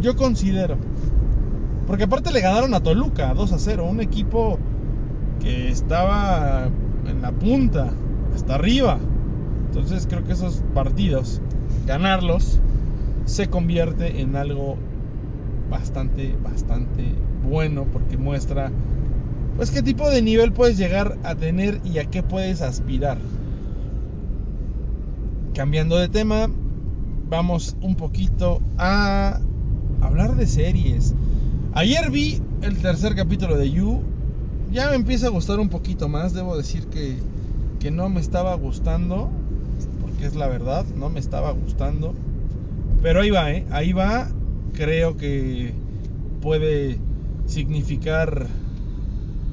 Yo 0.00 0.16
considero. 0.16 0.78
Porque 1.86 2.04
aparte 2.04 2.32
le 2.32 2.40
ganaron 2.40 2.74
a 2.74 2.80
Toluca 2.80 3.34
2 3.34 3.52
a 3.52 3.58
0, 3.58 3.84
un 3.84 4.00
equipo 4.00 4.58
que 5.40 5.68
estaba 5.68 6.68
en 7.06 7.22
la 7.22 7.32
punta, 7.32 7.90
hasta 8.34 8.54
arriba. 8.54 8.98
Entonces 9.66 10.06
creo 10.08 10.24
que 10.24 10.32
esos 10.32 10.62
partidos, 10.74 11.40
ganarlos, 11.86 12.60
se 13.26 13.48
convierte 13.48 14.20
en 14.20 14.36
algo 14.36 14.76
bastante, 15.70 16.36
bastante 16.42 17.04
bueno 17.48 17.84
porque 17.92 18.16
muestra 18.16 18.70
pues 19.56 19.70
qué 19.70 19.82
tipo 19.82 20.10
de 20.10 20.22
nivel 20.22 20.52
puedes 20.52 20.76
llegar 20.76 21.16
a 21.22 21.34
tener 21.34 21.80
y 21.84 21.98
a 21.98 22.04
qué 22.06 22.22
puedes 22.22 22.60
aspirar. 22.60 23.18
Cambiando 25.54 25.96
de 25.96 26.08
tema, 26.08 26.48
vamos 27.28 27.76
un 27.80 27.94
poquito 27.94 28.60
a 28.78 29.38
hablar 30.00 30.34
de 30.34 30.48
series. 30.48 31.14
Ayer 31.76 32.08
vi 32.08 32.40
el 32.62 32.78
tercer 32.78 33.16
capítulo 33.16 33.56
de 33.56 33.68
You. 33.68 34.00
Ya 34.70 34.90
me 34.90 34.94
empieza 34.94 35.26
a 35.26 35.30
gustar 35.30 35.58
un 35.58 35.70
poquito 35.70 36.08
más. 36.08 36.32
Debo 36.32 36.56
decir 36.56 36.86
que, 36.86 37.16
que 37.80 37.90
no 37.90 38.08
me 38.08 38.20
estaba 38.20 38.54
gustando. 38.54 39.28
Porque 40.00 40.24
es 40.24 40.36
la 40.36 40.46
verdad, 40.46 40.86
no 40.96 41.08
me 41.08 41.18
estaba 41.18 41.50
gustando. 41.50 42.14
Pero 43.02 43.22
ahí 43.22 43.30
va, 43.30 43.50
¿eh? 43.50 43.66
Ahí 43.72 43.92
va. 43.92 44.28
Creo 44.74 45.16
que 45.16 45.74
puede 46.40 47.00
significar 47.46 48.46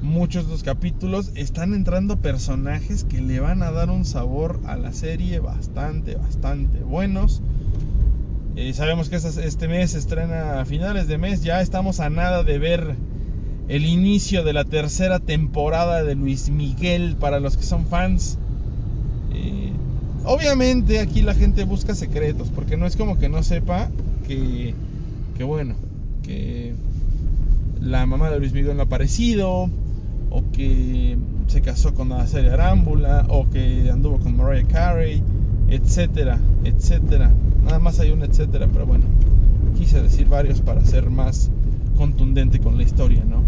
muchos 0.00 0.46
los 0.46 0.62
capítulos 0.62 1.32
están 1.34 1.74
entrando 1.74 2.18
personajes 2.18 3.02
que 3.02 3.20
le 3.20 3.40
van 3.40 3.64
a 3.64 3.72
dar 3.72 3.90
un 3.90 4.04
sabor 4.04 4.60
a 4.66 4.76
la 4.76 4.92
serie 4.92 5.40
bastante, 5.40 6.14
bastante 6.14 6.84
buenos. 6.84 7.42
Eh, 8.54 8.74
sabemos 8.74 9.08
que 9.08 9.16
este 9.16 9.66
mes 9.66 9.94
estrena 9.94 10.60
a 10.60 10.64
finales 10.66 11.08
de 11.08 11.16
mes, 11.16 11.42
ya 11.42 11.62
estamos 11.62 12.00
a 12.00 12.10
nada 12.10 12.42
de 12.44 12.58
ver 12.58 12.96
el 13.68 13.86
inicio 13.86 14.44
de 14.44 14.52
la 14.52 14.64
tercera 14.64 15.20
temporada 15.20 16.02
de 16.02 16.14
Luis 16.14 16.50
Miguel 16.50 17.16
para 17.18 17.40
los 17.40 17.56
que 17.56 17.62
son 17.62 17.86
fans. 17.86 18.36
Eh, 19.32 19.72
obviamente 20.24 21.00
aquí 21.00 21.22
la 21.22 21.32
gente 21.32 21.64
busca 21.64 21.94
secretos, 21.94 22.50
porque 22.54 22.76
no 22.76 22.84
es 22.86 22.96
como 22.96 23.18
que 23.18 23.30
no 23.30 23.42
sepa 23.42 23.88
que, 24.28 24.74
bueno, 25.42 25.74
que 26.22 26.74
la 27.80 28.04
mamá 28.04 28.30
de 28.30 28.38
Luis 28.38 28.52
Miguel 28.52 28.76
no 28.76 28.82
ha 28.82 28.84
aparecido, 28.84 29.70
o 30.28 30.42
que 30.52 31.16
se 31.46 31.62
casó 31.62 31.94
con 31.94 32.10
serie 32.28 32.50
Arámbula, 32.50 33.24
o 33.28 33.48
que 33.48 33.88
anduvo 33.90 34.18
con 34.18 34.36
Mariah 34.36 34.68
Carey, 34.68 35.22
etcétera, 35.72 36.38
etcétera. 36.64 37.32
Nada 37.64 37.78
más 37.78 37.98
hay 37.98 38.10
un 38.10 38.22
etcétera, 38.22 38.68
pero 38.70 38.86
bueno, 38.86 39.04
quise 39.78 40.02
decir 40.02 40.28
varios 40.28 40.60
para 40.60 40.84
ser 40.84 41.08
más 41.08 41.50
contundente 41.96 42.60
con 42.60 42.76
la 42.76 42.82
historia, 42.82 43.24
¿no? 43.24 43.42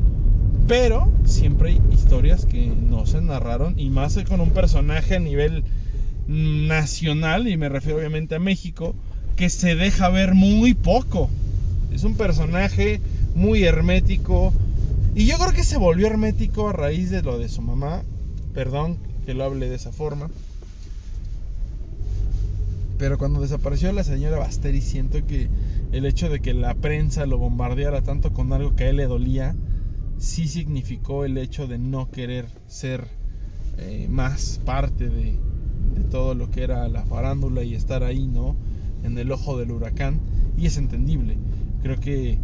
Pero 0.67 1.11
siempre 1.25 1.71
hay 1.71 1.81
historias 1.93 2.47
que 2.47 2.67
no 2.67 3.05
se 3.05 3.21
narraron 3.21 3.79
y 3.79 3.91
más 3.91 4.19
con 4.27 4.41
un 4.41 4.51
personaje 4.51 5.17
a 5.17 5.21
nivel 5.21 5.65
nacional, 6.27 7.47
y 7.47 7.59
me 7.59 7.69
refiero 7.69 7.99
obviamente 7.99 8.37
a 8.37 8.41
México, 8.41 8.95
que 9.37 9.51
se 9.51 9.75
deja 9.75 10.09
ver 10.09 10.35
muy 10.35 10.73
poco. 10.73 11.29
Es 11.93 12.05
un 12.05 12.15
personaje 12.15 13.01
muy 13.35 13.65
hermético, 13.65 14.55
y 15.15 15.27
yo 15.27 15.37
creo 15.37 15.53
que 15.53 15.65
se 15.65 15.77
volvió 15.77 16.07
hermético 16.07 16.71
a 16.71 16.73
raíz 16.73 17.11
de 17.11 17.23
lo 17.23 17.39
de 17.39 17.51
su 17.51 17.61
mamá. 17.61 18.03
Perdón 18.55 18.97
que 19.27 19.35
lo 19.35 19.45
hable 19.45 19.69
de 19.69 19.75
esa 19.75 19.93
forma. 19.93 20.31
Pero 22.99 23.19
cuando 23.19 23.41
desapareció 23.41 23.93
la 23.93 24.05
señora 24.05 24.39
Basteri, 24.39 24.81
siento 24.81 25.27
que 25.27 25.49
el 25.93 26.07
hecho 26.07 26.29
de 26.29 26.41
que 26.41 26.55
la 26.55 26.75
prensa 26.75 27.27
lo 27.27 27.39
bombardeara 27.39 28.03
tanto 28.03 28.33
con 28.33 28.53
algo 28.53 28.77
que 28.77 28.85
a 28.85 28.91
él 28.91 28.97
le 28.97 29.07
dolía, 29.07 29.57
sí 30.19 30.47
significó 30.47 31.25
el 31.25 31.37
hecho 31.39 31.67
de 31.67 31.79
no 31.79 32.11
querer 32.11 32.47
ser 32.67 33.07
eh, 33.79 34.07
más 34.09 34.61
parte 34.65 35.09
de, 35.09 35.39
de 35.95 36.05
todo 36.11 36.35
lo 36.35 36.51
que 36.51 36.63
era 36.63 36.89
la 36.89 37.05
farándula 37.05 37.63
y 37.65 37.75
estar 37.75 38.05
ahí, 38.05 38.27
¿no? 38.27 38.57
En 39.03 39.19
el 39.19 39.33
ojo 39.33 39.59
del 39.59 39.73
huracán. 39.73 40.21
Y 40.57 40.67
es 40.67 40.77
entendible. 40.77 41.37
Creo 41.83 41.99
que 41.99 42.39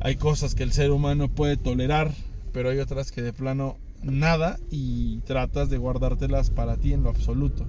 hay 0.00 0.16
cosas 0.16 0.54
que 0.54 0.62
el 0.62 0.72
ser 0.72 0.90
humano 0.90 1.28
puede 1.28 1.56
tolerar, 1.56 2.12
pero 2.52 2.70
hay 2.70 2.78
otras 2.78 3.10
que 3.10 3.22
de 3.22 3.32
plano 3.32 3.76
nada 4.02 4.58
y 4.70 5.18
tratas 5.20 5.68
de 5.68 5.78
guardártelas 5.78 6.50
para 6.50 6.76
ti 6.76 6.92
en 6.92 7.02
lo 7.02 7.10
absoluto. 7.10 7.66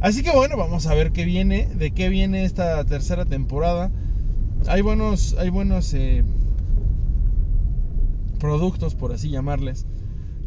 Así 0.00 0.22
que 0.22 0.30
bueno, 0.30 0.56
vamos 0.56 0.86
a 0.86 0.94
ver 0.94 1.10
qué 1.10 1.24
viene, 1.24 1.66
de 1.66 1.90
qué 1.90 2.08
viene 2.08 2.44
esta 2.44 2.84
tercera 2.84 3.24
temporada. 3.24 3.90
Hay 4.68 4.80
buenos, 4.80 5.34
hay 5.38 5.48
buenos 5.50 5.92
eh, 5.92 6.22
productos, 8.38 8.94
por 8.94 9.12
así 9.12 9.28
llamarles. 9.28 9.86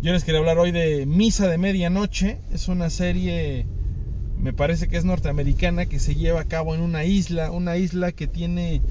Yo 0.01 0.13
les 0.13 0.23
quería 0.23 0.39
hablar 0.39 0.57
hoy 0.57 0.71
de 0.71 1.05
Misa 1.05 1.49
de 1.49 1.57
Medianoche. 1.57 2.39
Es 2.53 2.69
una 2.69 2.89
serie, 2.89 3.67
me 4.37 4.53
parece 4.53 4.87
que 4.87 4.95
es 4.95 5.03
norteamericana, 5.03 5.85
que 5.85 5.99
se 5.99 6.15
lleva 6.15 6.39
a 6.39 6.45
cabo 6.45 6.73
en 6.73 6.79
una 6.79 7.03
isla, 7.03 7.51
una 7.51 7.75
isla 7.75 8.13
que 8.13 8.27
tiene 8.27 8.81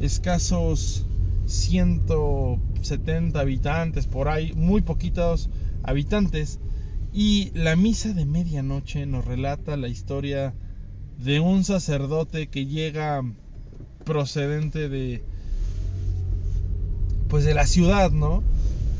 escasos 0.00 1.06
170 1.46 3.38
habitantes 3.38 4.06
por 4.08 4.28
ahí, 4.28 4.52
muy 4.54 4.82
poquitos 4.82 5.48
habitantes. 5.84 6.58
Y 7.20 7.50
la 7.52 7.74
misa 7.74 8.12
de 8.12 8.26
medianoche 8.26 9.04
nos 9.04 9.24
relata 9.24 9.76
la 9.76 9.88
historia 9.88 10.54
de 11.18 11.40
un 11.40 11.64
sacerdote 11.64 12.46
que 12.46 12.66
llega 12.66 13.24
procedente 14.04 14.88
de 14.88 15.24
pues 17.28 17.44
de 17.44 17.54
la 17.54 17.66
ciudad, 17.66 18.12
¿no? 18.12 18.44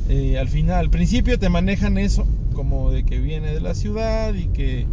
Eh, 0.08 0.36
al 0.36 0.48
final, 0.48 0.80
al 0.80 0.90
principio 0.90 1.38
te 1.38 1.48
manejan 1.48 1.96
eso, 1.96 2.26
como 2.54 2.90
de 2.90 3.04
que 3.04 3.20
viene 3.20 3.54
de 3.54 3.60
la 3.60 3.76
ciudad 3.76 4.34
y 4.34 4.48
que 4.48 4.84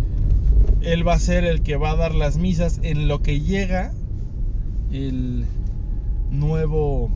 él 0.82 1.08
va 1.08 1.16
a 1.16 1.20
ser 1.20 1.46
el 1.46 1.64
que 1.64 1.78
va 1.78 1.94
a 1.94 1.96
dar 1.96 2.14
las 2.14 2.38
misas 2.38 2.80
en 2.84 3.08
lo 3.08 3.24
que 3.24 3.42
llega 3.42 3.92
el 4.92 5.46
nuevo 6.30 7.10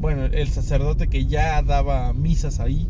bueno, 0.00 0.24
el 0.24 0.48
sacerdote 0.48 1.08
que 1.08 1.26
ya 1.26 1.60
daba 1.60 2.14
misas 2.14 2.60
ahí. 2.60 2.88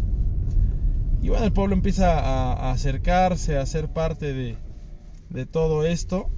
Y 1.23 1.29
bueno, 1.29 1.45
el 1.45 1.53
pueblo 1.53 1.75
empieza 1.75 2.19
a, 2.19 2.71
acercarse, 2.71 3.57
a 3.57 3.67
ser 3.67 3.89
parte 3.89 4.33
de, 4.33 4.57
de 5.31 5.47
todo 5.47 5.85
esto. 5.85 6.31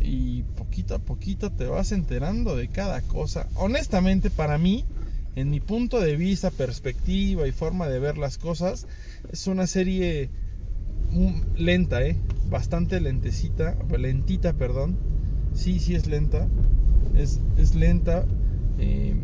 Y 0.00 0.42
poquito 0.56 0.94
a 0.94 0.98
poquito 0.98 1.50
te 1.50 1.66
vas 1.66 1.92
enterando 1.92 2.56
de 2.56 2.68
cada 2.68 3.02
cosa. 3.02 3.48
Honestamente, 3.54 4.30
para 4.30 4.56
mí, 4.56 4.86
en 5.36 5.50
mi 5.50 5.60
punto 5.60 6.00
de 6.00 6.16
vista, 6.16 6.50
perspectiva 6.50 7.46
y 7.46 7.52
forma 7.52 7.88
de 7.88 7.98
ver 7.98 8.16
las 8.16 8.38
cosas, 8.38 8.86
es 9.30 9.46
una 9.46 9.66
serie 9.66 10.30
lenta, 11.56 12.02
¿eh? 12.02 12.16
Bastante 12.48 13.00
lentecita, 13.00 13.76
lentita, 13.96 14.52
perdón. 14.54 14.96
Sí, 15.54 15.78
sí 15.78 15.94
es 15.94 16.06
lenta. 16.06 16.48
Es, 17.14 17.40
es 17.58 17.74
lenta. 17.74 18.24
Eh, 18.78 19.14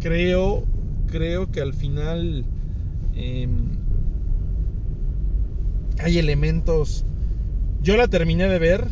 creo, 0.00 0.64
creo 1.08 1.50
que 1.50 1.60
al 1.60 1.74
final 1.74 2.44
em, 3.14 3.81
hay 5.98 6.18
elementos. 6.18 7.04
Yo 7.82 7.96
la 7.96 8.08
terminé 8.08 8.48
de 8.48 8.58
ver, 8.58 8.88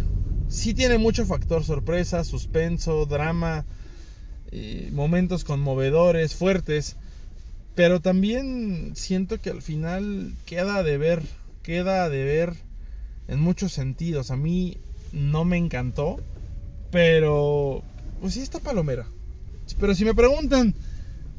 sí 0.48 0.74
tiene 0.74 0.98
mucho 0.98 1.24
factor 1.26 1.64
sorpresa, 1.64 2.24
suspenso, 2.24 3.06
drama, 3.06 3.64
eh, 4.50 4.90
momentos 4.92 5.44
conmovedores, 5.44 6.34
fuertes, 6.34 6.96
pero 7.74 8.00
también 8.00 8.92
siento 8.96 9.40
que 9.40 9.50
al 9.50 9.62
final 9.62 10.32
queda 10.44 10.82
de 10.82 10.98
ver, 10.98 11.22
queda 11.62 12.08
de 12.08 12.24
ver 12.24 12.54
en 13.28 13.40
muchos 13.40 13.72
sentidos. 13.72 14.30
A 14.30 14.36
mí 14.36 14.76
no 15.12 15.44
me 15.44 15.56
encantó, 15.56 16.18
pero 16.90 17.82
pues 18.20 18.34
sí 18.34 18.40
está 18.40 18.58
palomera. 18.58 19.06
Pero 19.78 19.94
si 19.94 20.04
me 20.04 20.14
preguntan, 20.14 20.74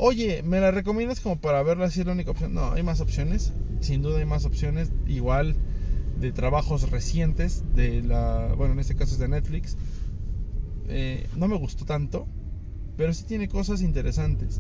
oye, 0.04 0.42
¿me 0.42 0.60
la 0.60 0.72
recomiendas 0.72 1.20
como 1.20 1.40
para 1.40 1.62
verla 1.62 1.86
es 1.86 1.96
la 1.96 2.12
única 2.12 2.32
opción? 2.32 2.56
No, 2.56 2.72
hay 2.72 2.82
más 2.82 3.02
opciones, 3.02 3.54
sin 3.82 4.02
duda 4.02 4.18
hay 4.18 4.26
más 4.26 4.46
opciones, 4.46 4.92
igual 5.06 5.56
de 6.20 6.32
trabajos 6.32 6.90
recientes, 6.90 7.64
de 7.76 8.02
la, 8.02 8.52
bueno, 8.58 8.74
en 8.74 8.80
este 8.80 8.96
caso 8.96 9.14
es 9.14 9.20
de 9.20 9.28
Netflix. 9.28 9.78
Eh, 10.88 11.28
no 11.36 11.48
me 11.48 11.56
gustó 11.56 11.86
tanto, 11.86 12.28
pero 12.98 13.14
sí 13.14 13.26
tiene 13.26 13.48
cosas 13.48 13.84
interesantes. 13.84 14.60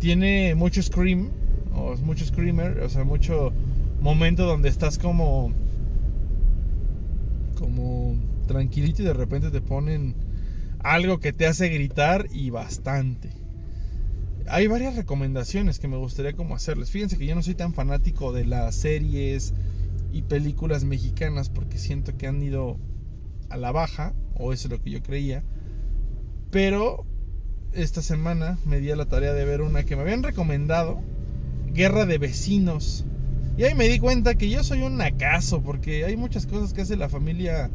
Tiene 0.00 0.54
mucho 0.54 0.82
scream, 0.82 1.30
o 1.74 1.96
mucho 1.96 2.26
screamer, 2.26 2.80
o 2.80 2.90
sea, 2.90 3.04
mucho 3.04 3.52
momento 4.00 4.44
donde 4.44 4.68
estás 4.68 4.98
como 4.98 5.50
como 7.58 8.16
tranquilito 8.46 9.00
y 9.02 9.06
de 9.06 9.14
repente 9.14 9.50
te 9.50 9.62
ponen 9.62 10.14
algo 10.80 11.20
que 11.20 11.32
te 11.32 11.46
hace 11.46 11.70
gritar 11.70 12.26
y 12.30 12.50
bastante. 12.50 13.37
Hay 14.50 14.66
varias 14.66 14.96
recomendaciones 14.96 15.78
que 15.78 15.88
me 15.88 15.96
gustaría 15.96 16.34
hacerles. 16.54 16.90
Fíjense 16.90 17.18
que 17.18 17.26
yo 17.26 17.34
no 17.34 17.42
soy 17.42 17.54
tan 17.54 17.74
fanático 17.74 18.32
de 18.32 18.44
las 18.44 18.74
series 18.74 19.52
y 20.12 20.22
películas 20.22 20.84
mexicanas 20.84 21.50
porque 21.50 21.78
siento 21.78 22.16
que 22.16 22.26
han 22.26 22.42
ido 22.42 22.78
a 23.50 23.56
la 23.56 23.72
baja, 23.72 24.14
o 24.34 24.52
eso 24.52 24.68
es 24.68 24.72
lo 24.72 24.82
que 24.82 24.90
yo 24.90 25.02
creía. 25.02 25.42
Pero 26.50 27.04
esta 27.72 28.02
semana 28.02 28.58
me 28.64 28.80
di 28.80 28.90
a 28.90 28.96
la 28.96 29.06
tarea 29.06 29.32
de 29.32 29.44
ver 29.44 29.60
una 29.60 29.84
que 29.84 29.96
me 29.96 30.02
habían 30.02 30.22
recomendado, 30.22 31.00
Guerra 31.72 32.06
de 32.06 32.18
Vecinos. 32.18 33.04
Y 33.56 33.64
ahí 33.64 33.74
me 33.74 33.88
di 33.88 33.98
cuenta 33.98 34.36
que 34.36 34.48
yo 34.48 34.62
soy 34.64 34.82
un 34.82 35.00
acaso, 35.02 35.62
porque 35.62 36.04
hay 36.04 36.16
muchas 36.16 36.46
cosas 36.46 36.72
que 36.72 36.82
hace 36.82 36.96
la 36.96 37.08
familia. 37.08 37.70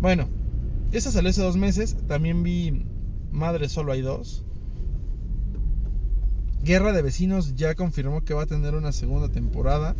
Bueno, 0.00 0.28
esa 0.92 1.10
salió 1.10 1.30
hace 1.30 1.42
dos 1.42 1.56
meses. 1.56 1.96
También 2.06 2.42
vi 2.42 2.84
Madre 3.30 3.68
Solo 3.68 3.92
hay 3.92 4.02
dos. 4.02 4.45
Guerra 6.66 6.92
de 6.92 7.00
Vecinos 7.00 7.54
ya 7.54 7.76
confirmó 7.76 8.24
que 8.24 8.34
va 8.34 8.42
a 8.42 8.46
tener 8.46 8.74
una 8.74 8.90
segunda 8.90 9.28
temporada. 9.28 9.94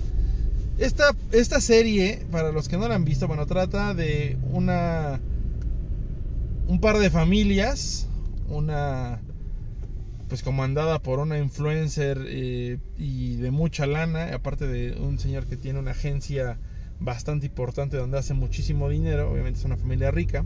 Esta, 0.79 1.15
esta 1.31 1.61
serie, 1.61 2.27
para 2.33 2.51
los 2.51 2.69
que 2.69 2.77
no 2.77 2.89
la 2.89 2.97
han 2.97 3.05
visto, 3.05 3.29
bueno, 3.29 3.47
trata 3.47 3.95
de 3.95 4.37
una. 4.53 5.21
un 6.67 6.81
par 6.81 6.99
de 6.99 7.09
familias. 7.09 8.09
Una 8.49 9.21
pues 10.29 10.43
comandada 10.43 10.99
por 10.99 11.21
una 11.21 11.39
influencer 11.39 12.19
eh, 12.27 12.79
y 12.99 13.37
de 13.37 13.53
mucha 13.53 13.87
lana, 13.87 14.35
aparte 14.35 14.67
de 14.67 15.01
un 15.01 15.21
señor 15.21 15.47
que 15.47 15.57
tiene 15.57 15.79
una 15.79 15.93
agencia 15.93 16.59
bastante 16.99 17.47
importante 17.47 17.97
donde 17.97 18.19
hace 18.19 18.35
muchísimo 18.35 18.89
dinero, 18.89 19.31
obviamente 19.31 19.61
es 19.61 19.65
una 19.65 19.77
familia 19.77 20.11
rica. 20.11 20.45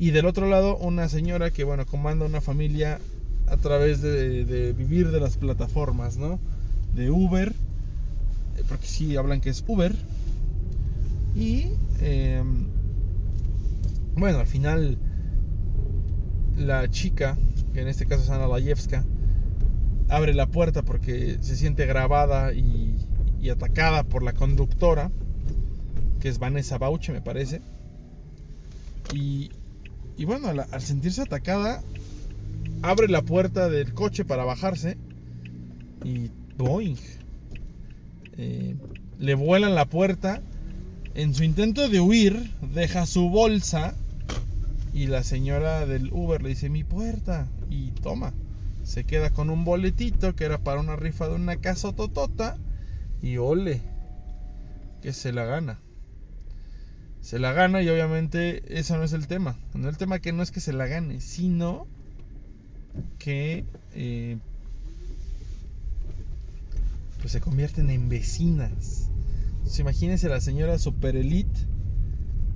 Y 0.00 0.10
del 0.10 0.26
otro 0.26 0.48
lado 0.48 0.76
una 0.78 1.08
señora 1.08 1.50
que, 1.50 1.62
bueno, 1.62 1.86
comanda 1.86 2.24
una 2.24 2.40
familia 2.40 2.98
a 3.50 3.56
través 3.56 4.00
de, 4.00 4.74
vivir 4.76 5.10
de 5.10 5.20
las 5.20 5.36
plataformas, 5.36 6.16
¿no? 6.16 6.38
De 6.94 7.10
Uber, 7.10 7.48
eh, 8.56 8.62
porque 8.68 8.86
sí 8.86 9.16
hablan 9.16 9.40
que 9.40 9.50
es 9.50 9.64
Uber. 9.66 9.94
Y, 11.34 11.68
em, 12.00 12.66
bueno, 14.16 14.38
al 14.38 14.46
final 14.46 14.98
la 16.56 16.88
chica 16.90 17.36
que 17.72 17.80
en 17.80 17.88
este 17.88 18.06
caso 18.06 18.22
es 18.22 18.30
Ana 18.30 18.46
Layevska, 18.48 19.04
abre 20.08 20.34
la 20.34 20.46
puerta 20.46 20.82
porque 20.82 21.38
se 21.40 21.56
siente 21.56 21.86
grabada 21.86 22.52
y, 22.52 22.96
atacada 23.50 24.02
por 24.04 24.22
la 24.22 24.32
conductora, 24.32 25.10
que 26.20 26.28
es 26.28 26.38
Vanessa 26.38 26.78
Bauche, 26.78 27.12
me 27.12 27.22
parece. 27.22 27.62
Y, 29.12 29.50
bueno, 30.24 30.48
al, 30.48 30.82
sentirse 30.82 31.22
atacada, 31.22 31.82
abre 32.82 33.08
la 33.08 33.22
puerta 33.22 33.68
del 33.68 33.92
coche 33.92 34.24
para 34.24 34.44
bajarse 34.44 34.96
y 36.04 36.30
Boeing. 36.56 36.96
Eh, 38.36 38.76
le 39.18 39.34
vuelan 39.34 39.74
la 39.74 39.84
puerta. 39.84 40.42
En 41.14 41.34
su 41.34 41.42
intento 41.42 41.88
de 41.88 42.00
huir, 42.00 42.50
deja 42.72 43.04
su 43.04 43.28
bolsa 43.30 43.94
y 44.92 45.06
la 45.06 45.22
señora 45.22 45.86
del 45.86 46.12
Uber 46.12 46.42
le 46.42 46.50
dice 46.50 46.68
mi 46.68 46.84
puerta 46.84 47.48
y 47.68 47.90
toma. 47.90 48.32
Se 48.84 49.04
queda 49.04 49.30
con 49.30 49.50
un 49.50 49.64
boletito 49.64 50.34
que 50.34 50.44
era 50.44 50.58
para 50.58 50.80
una 50.80 50.96
rifa 50.96 51.28
de 51.28 51.34
una 51.34 51.56
casa 51.56 51.92
totota 51.92 52.56
y 53.22 53.36
ole, 53.36 53.80
que 55.02 55.12
se 55.12 55.32
la 55.32 55.44
gana. 55.44 55.78
Se 57.20 57.38
la 57.38 57.52
gana 57.52 57.82
y 57.82 57.88
obviamente 57.88 58.62
eso 58.78 58.96
no 58.96 59.04
es 59.04 59.12
el 59.12 59.26
tema. 59.26 59.56
No 59.74 59.88
el 59.88 59.98
tema 59.98 60.20
que 60.20 60.32
no 60.32 60.42
es 60.42 60.50
que 60.50 60.60
se 60.60 60.72
la 60.72 60.86
gane, 60.86 61.20
sino 61.20 61.86
que 63.18 63.64
eh, 63.94 64.38
pues 67.20 67.32
se 67.32 67.40
convierten 67.40 67.90
en 67.90 68.08
vecinas. 68.08 69.08
imagínense 69.78 70.28
la 70.28 70.40
señora 70.40 70.78
super 70.78 71.16
elite 71.16 71.60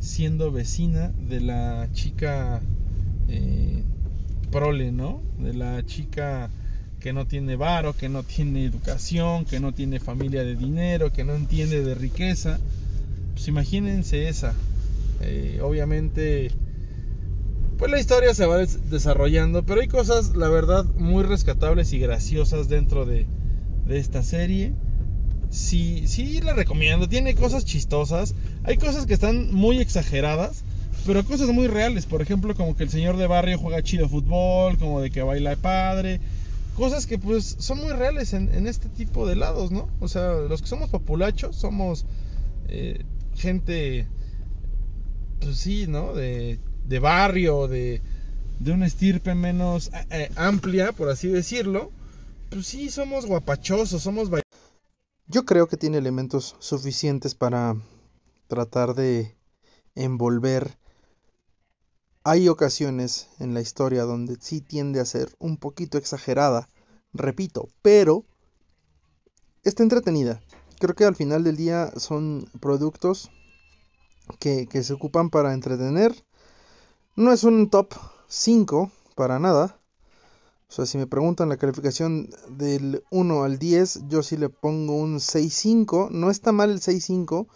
siendo 0.00 0.52
vecina 0.52 1.12
de 1.28 1.40
la 1.40 1.88
chica 1.92 2.60
eh, 3.28 3.82
prole, 4.50 4.92
¿no? 4.92 5.22
De 5.38 5.54
la 5.54 5.84
chica 5.84 6.50
que 7.00 7.12
no 7.12 7.26
tiene 7.26 7.56
varo, 7.56 7.94
que 7.94 8.08
no 8.08 8.22
tiene 8.22 8.64
educación, 8.64 9.44
que 9.44 9.60
no 9.60 9.72
tiene 9.72 10.00
familia 10.00 10.44
de 10.44 10.56
dinero, 10.56 11.12
que 11.12 11.24
no 11.24 11.34
entiende 11.34 11.82
de 11.82 11.94
riqueza. 11.94 12.58
Pues 13.34 13.48
imagínense 13.48 14.28
esa. 14.28 14.54
Eh, 15.20 15.60
obviamente, 15.62 16.50
pues 17.84 17.92
la 17.92 18.00
historia 18.00 18.32
se 18.32 18.46
va 18.46 18.64
desarrollando, 18.88 19.62
pero 19.62 19.82
hay 19.82 19.88
cosas, 19.88 20.34
la 20.34 20.48
verdad, 20.48 20.86
muy 20.96 21.22
rescatables 21.22 21.92
y 21.92 21.98
graciosas 21.98 22.66
dentro 22.66 23.04
de, 23.04 23.26
esta 23.90 24.22
serie 24.22 24.72
sí, 25.50 26.04
sí 26.06 26.40
la 26.40 26.54
recomiendo. 26.54 27.10
Tiene 27.10 27.34
cosas 27.34 27.66
chistosas. 27.66 28.34
Hay 28.62 28.78
cosas 28.78 29.04
que 29.04 29.12
están 29.12 29.52
muy 29.52 29.80
exageradas, 29.80 30.64
pero 31.04 31.26
cosas 31.26 31.48
muy 31.48 31.66
reales. 31.66 32.06
Por 32.06 32.22
ejemplo, 32.22 32.54
como 32.54 32.74
que 32.74 32.84
el 32.84 32.88
señor 32.88 33.18
de 33.18 33.26
barrio 33.26 33.58
juega 33.58 33.82
chido 33.82 34.08
fútbol, 34.08 34.78
como 34.78 35.02
de 35.02 35.10
que 35.10 35.20
baila 35.20 35.54
padre. 35.56 36.20
Cosas 36.76 37.06
que 37.06 37.18
pues 37.18 37.54
son 37.58 37.80
muy 37.80 37.92
reales 37.92 38.32
en, 38.32 38.66
este 38.66 38.88
tipo 38.88 39.26
de 39.26 39.36
lados, 39.36 39.72
¿no? 39.72 39.90
O 40.00 40.08
sea, 40.08 40.32
los 40.48 40.62
que 40.62 40.68
somos 40.68 40.88
populachos 40.88 41.54
somos 41.54 42.06
eh, 42.66 43.04
gente, 43.36 44.06
pues 45.42 45.58
sí, 45.58 45.84
¿no? 45.86 46.14
De 46.84 46.98
barrio, 46.98 47.68
de, 47.68 48.00
de 48.58 48.72
una 48.72 48.86
estirpe 48.86 49.34
menos 49.34 49.88
eh, 49.88 50.06
eh, 50.10 50.30
amplia, 50.36 50.92
por 50.92 51.08
así 51.08 51.28
decirlo. 51.28 51.90
Pues 52.50 52.66
sí, 52.66 52.90
somos 52.90 53.26
guapachosos, 53.26 54.02
somos 54.02 54.30
yo 55.26 55.46
creo 55.46 55.68
que 55.68 55.78
tiene 55.78 55.96
elementos 55.98 56.54
suficientes 56.58 57.34
para 57.34 57.76
tratar 58.46 58.94
de 58.94 59.34
envolver. 59.94 60.76
Hay 62.24 62.48
ocasiones 62.48 63.28
en 63.38 63.54
la 63.54 63.60
historia 63.62 64.04
donde 64.04 64.36
sí 64.40 64.60
tiende 64.60 65.00
a 65.00 65.04
ser 65.04 65.34
un 65.38 65.56
poquito 65.56 65.96
exagerada, 65.96 66.68
repito, 67.12 67.68
pero 67.80 68.24
está 69.62 69.82
entretenida. 69.82 70.42
Creo 70.78 70.94
que 70.94 71.04
al 71.04 71.16
final 71.16 71.42
del 71.42 71.56
día 71.56 71.90
son 71.96 72.46
productos 72.60 73.30
que, 74.38 74.66
que 74.66 74.82
se 74.82 74.92
ocupan 74.92 75.30
para 75.30 75.54
entretener. 75.54 76.14
No 77.16 77.32
es 77.32 77.44
un 77.44 77.70
top 77.70 77.94
5 78.28 78.90
para 79.14 79.38
nada, 79.38 79.78
o 80.74 80.76
sea, 80.76 80.86
si 80.86 80.98
me 80.98 81.06
preguntan 81.06 81.48
la 81.48 81.56
calificación 81.56 82.30
del 82.48 83.04
1 83.10 83.44
al 83.44 83.60
10, 83.60 84.08
yo 84.08 84.24
sí 84.24 84.36
le 84.36 84.48
pongo 84.48 84.96
un 84.96 85.20
6.5. 85.20 86.10
No 86.10 86.30
está 86.30 86.50
mal 86.50 86.70
el 86.70 86.80
6.5. 86.80 87.46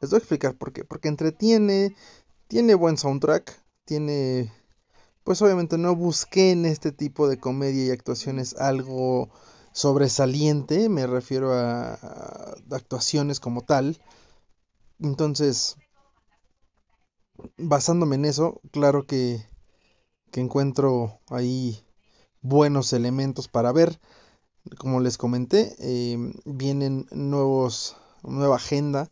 Les 0.00 0.10
voy 0.10 0.16
a 0.16 0.18
explicar 0.18 0.56
por 0.56 0.72
qué. 0.72 0.84
Porque 0.84 1.06
entretiene, 1.06 1.94
tiene 2.48 2.74
buen 2.74 2.96
soundtrack, 2.96 3.62
tiene... 3.84 4.52
Pues 5.22 5.40
obviamente 5.40 5.78
no 5.78 5.94
busqué 5.94 6.50
en 6.50 6.66
este 6.66 6.90
tipo 6.90 7.28
de 7.28 7.38
comedia 7.38 7.86
y 7.86 7.90
actuaciones 7.92 8.56
algo 8.56 9.30
sobresaliente, 9.70 10.88
me 10.88 11.06
refiero 11.06 11.54
a, 11.54 11.94
actuaciones 12.72 13.38
como 13.38 13.62
tal. 13.62 14.00
Entonces, 14.98 15.76
basándome 17.56 18.16
en 18.16 18.24
eso, 18.24 18.60
claro 18.70 19.06
que, 19.06 19.44
que 20.30 20.40
encuentro 20.40 21.20
ahí 21.30 21.84
buenos 22.40 22.92
elementos 22.92 23.48
para 23.48 23.72
ver. 23.72 24.00
Como 24.78 25.00
les 25.00 25.18
comenté, 25.18 25.76
eh, 25.78 26.16
vienen 26.44 27.06
nuevos, 27.12 27.96
nueva 28.22 28.56
agenda 28.56 29.10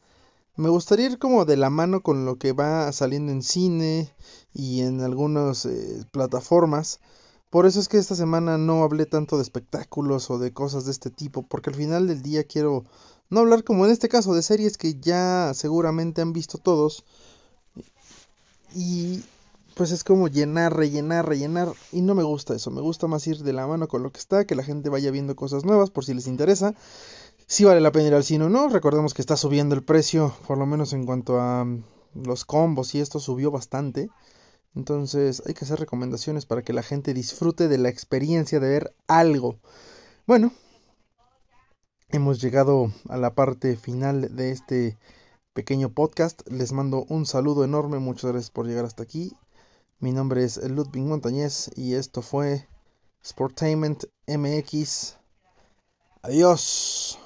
me 0.57 0.69
gustaría 0.69 1.07
ir 1.07 1.19
como 1.19 1.47
de 1.47 1.57
la 1.57 1.71
mano 1.71 2.03
con 2.03 2.27
lo 2.27 2.37
que 2.37 2.53
va 2.53 2.93
saliendo 2.93 3.33
en 3.33 3.43
cine 3.43 4.15
y 4.53 4.83
en 4.83 5.01
algunas 5.01 5.65
eh, 5.65 6.05
plataformas. 6.11 7.01
Por 7.49 7.65
eso 7.67 7.81
es 7.81 7.89
que 7.89 7.97
esta 7.99 8.15
semana 8.15 8.59
no 8.59 8.83
hablé 8.83 9.07
tanto 9.07 9.37
de 9.37 9.43
espectáculos 9.43 10.31
o 10.31 10.39
de 10.39 10.53
cosas 10.53 10.85
de 10.85 10.91
este 10.91 11.11
tipo, 11.11 11.43
porque 11.43 11.71
al 11.71 11.77
final 11.77 12.07
del 12.07 12.23
día 12.23 12.45
quiero 12.45 12.85
no 13.31 13.41
hablar 13.41 13.65
como 13.65 13.87
en 13.87 13.93
este 13.93 14.11
caso 14.11 14.35
de 14.35 14.43
series 14.43 14.77
que 14.77 15.01
ya 15.01 15.53
seguramente 15.55 16.21
han 16.21 16.35
visto 16.35 16.59
todos. 16.59 17.05
Y 18.75 19.23
pues 19.75 19.91
es 19.91 20.05
como 20.05 20.29
llenar, 20.29 20.77
rellenar, 20.77 21.27
rellenar. 21.27 21.73
Y 21.93 22.03
no 22.03 22.15
me 22.15 22.23
gusta 22.23 22.55
eso. 22.55 22.71
Me 22.71 22.81
gusta 22.81 23.07
más 23.07 23.27
ir 23.27 23.39
de 23.39 23.53
la 23.53 23.67
mano 23.67 23.89
con 23.89 24.03
lo 24.03 24.11
que 24.13 24.19
está, 24.19 24.45
que 24.45 24.55
la 24.55 24.65
gente 24.65 24.91
vaya 24.91 25.11
viendo 25.11 25.37
cosas 25.37 25.65
nuevas 25.65 25.91
por 25.91 26.05
si 26.05 26.15
les 26.15 26.27
interesa. 26.27 26.75
Si 27.47 27.65
vale 27.65 27.81
la 27.81 27.93
pena 27.93 28.09
ir 28.09 28.15
al 28.15 28.25
cine 28.25 28.45
o 28.45 28.49
no. 28.49 28.69
Recordemos 28.69 29.15
que 29.15 29.23
está 29.23 29.37
subiendo 29.37 29.75
el 29.75 29.83
precio, 29.83 30.35
por 30.47 30.59
lo 30.59 30.67
menos 30.67 30.93
en 30.93 31.07
cuanto 31.07 31.41
a 31.41 31.65
mm, 31.65 31.85
los 32.25 32.45
combos 32.45 32.95
y 32.95 33.01
esto 33.01 33.21
subió 33.21 33.51
bastante. 33.51 34.09
Entonces 34.75 35.43
hay 35.47 35.55
que 35.55 35.65
hacer 35.65 35.79
recomendaciones 35.79 36.47
para 36.47 36.63
que 36.63 36.73
la 36.73 36.83
gente 36.83 37.13
disfrute 37.15 37.69
de 37.69 37.79
la 37.79 37.89
experiencia 37.89 38.59
de 38.59 38.69
ver 38.69 38.95
algo. 39.07 39.59
Bueno, 40.27 40.53
hemos 42.09 42.41
llegado 42.41 42.93
a 43.09 43.17
la 43.17 43.35
parte 43.35 43.77
final 43.77 44.35
de 44.35 44.51
este 44.51 44.99
pequeño 45.53 45.93
podcast. 45.93 46.43
Les 46.49 46.73
mando 46.73 47.05
un 47.09 47.27
saludo 47.27 47.65
enorme. 47.65 47.99
Muchas 47.99 48.33
gracias 48.33 48.51
por 48.51 48.67
llegar 48.67 48.85
hasta 48.85 49.03
aquí. 49.03 49.33
Mi 49.99 50.13
nombre 50.13 50.45
es 50.45 50.57
Ludwig 50.57 51.05
Montañez 51.05 51.71
y 51.77 51.95
esto 51.95 52.23
fue 52.23 52.67
Sportainment 53.25 54.05
MX. 54.27 55.17
Adiós. 56.23 57.19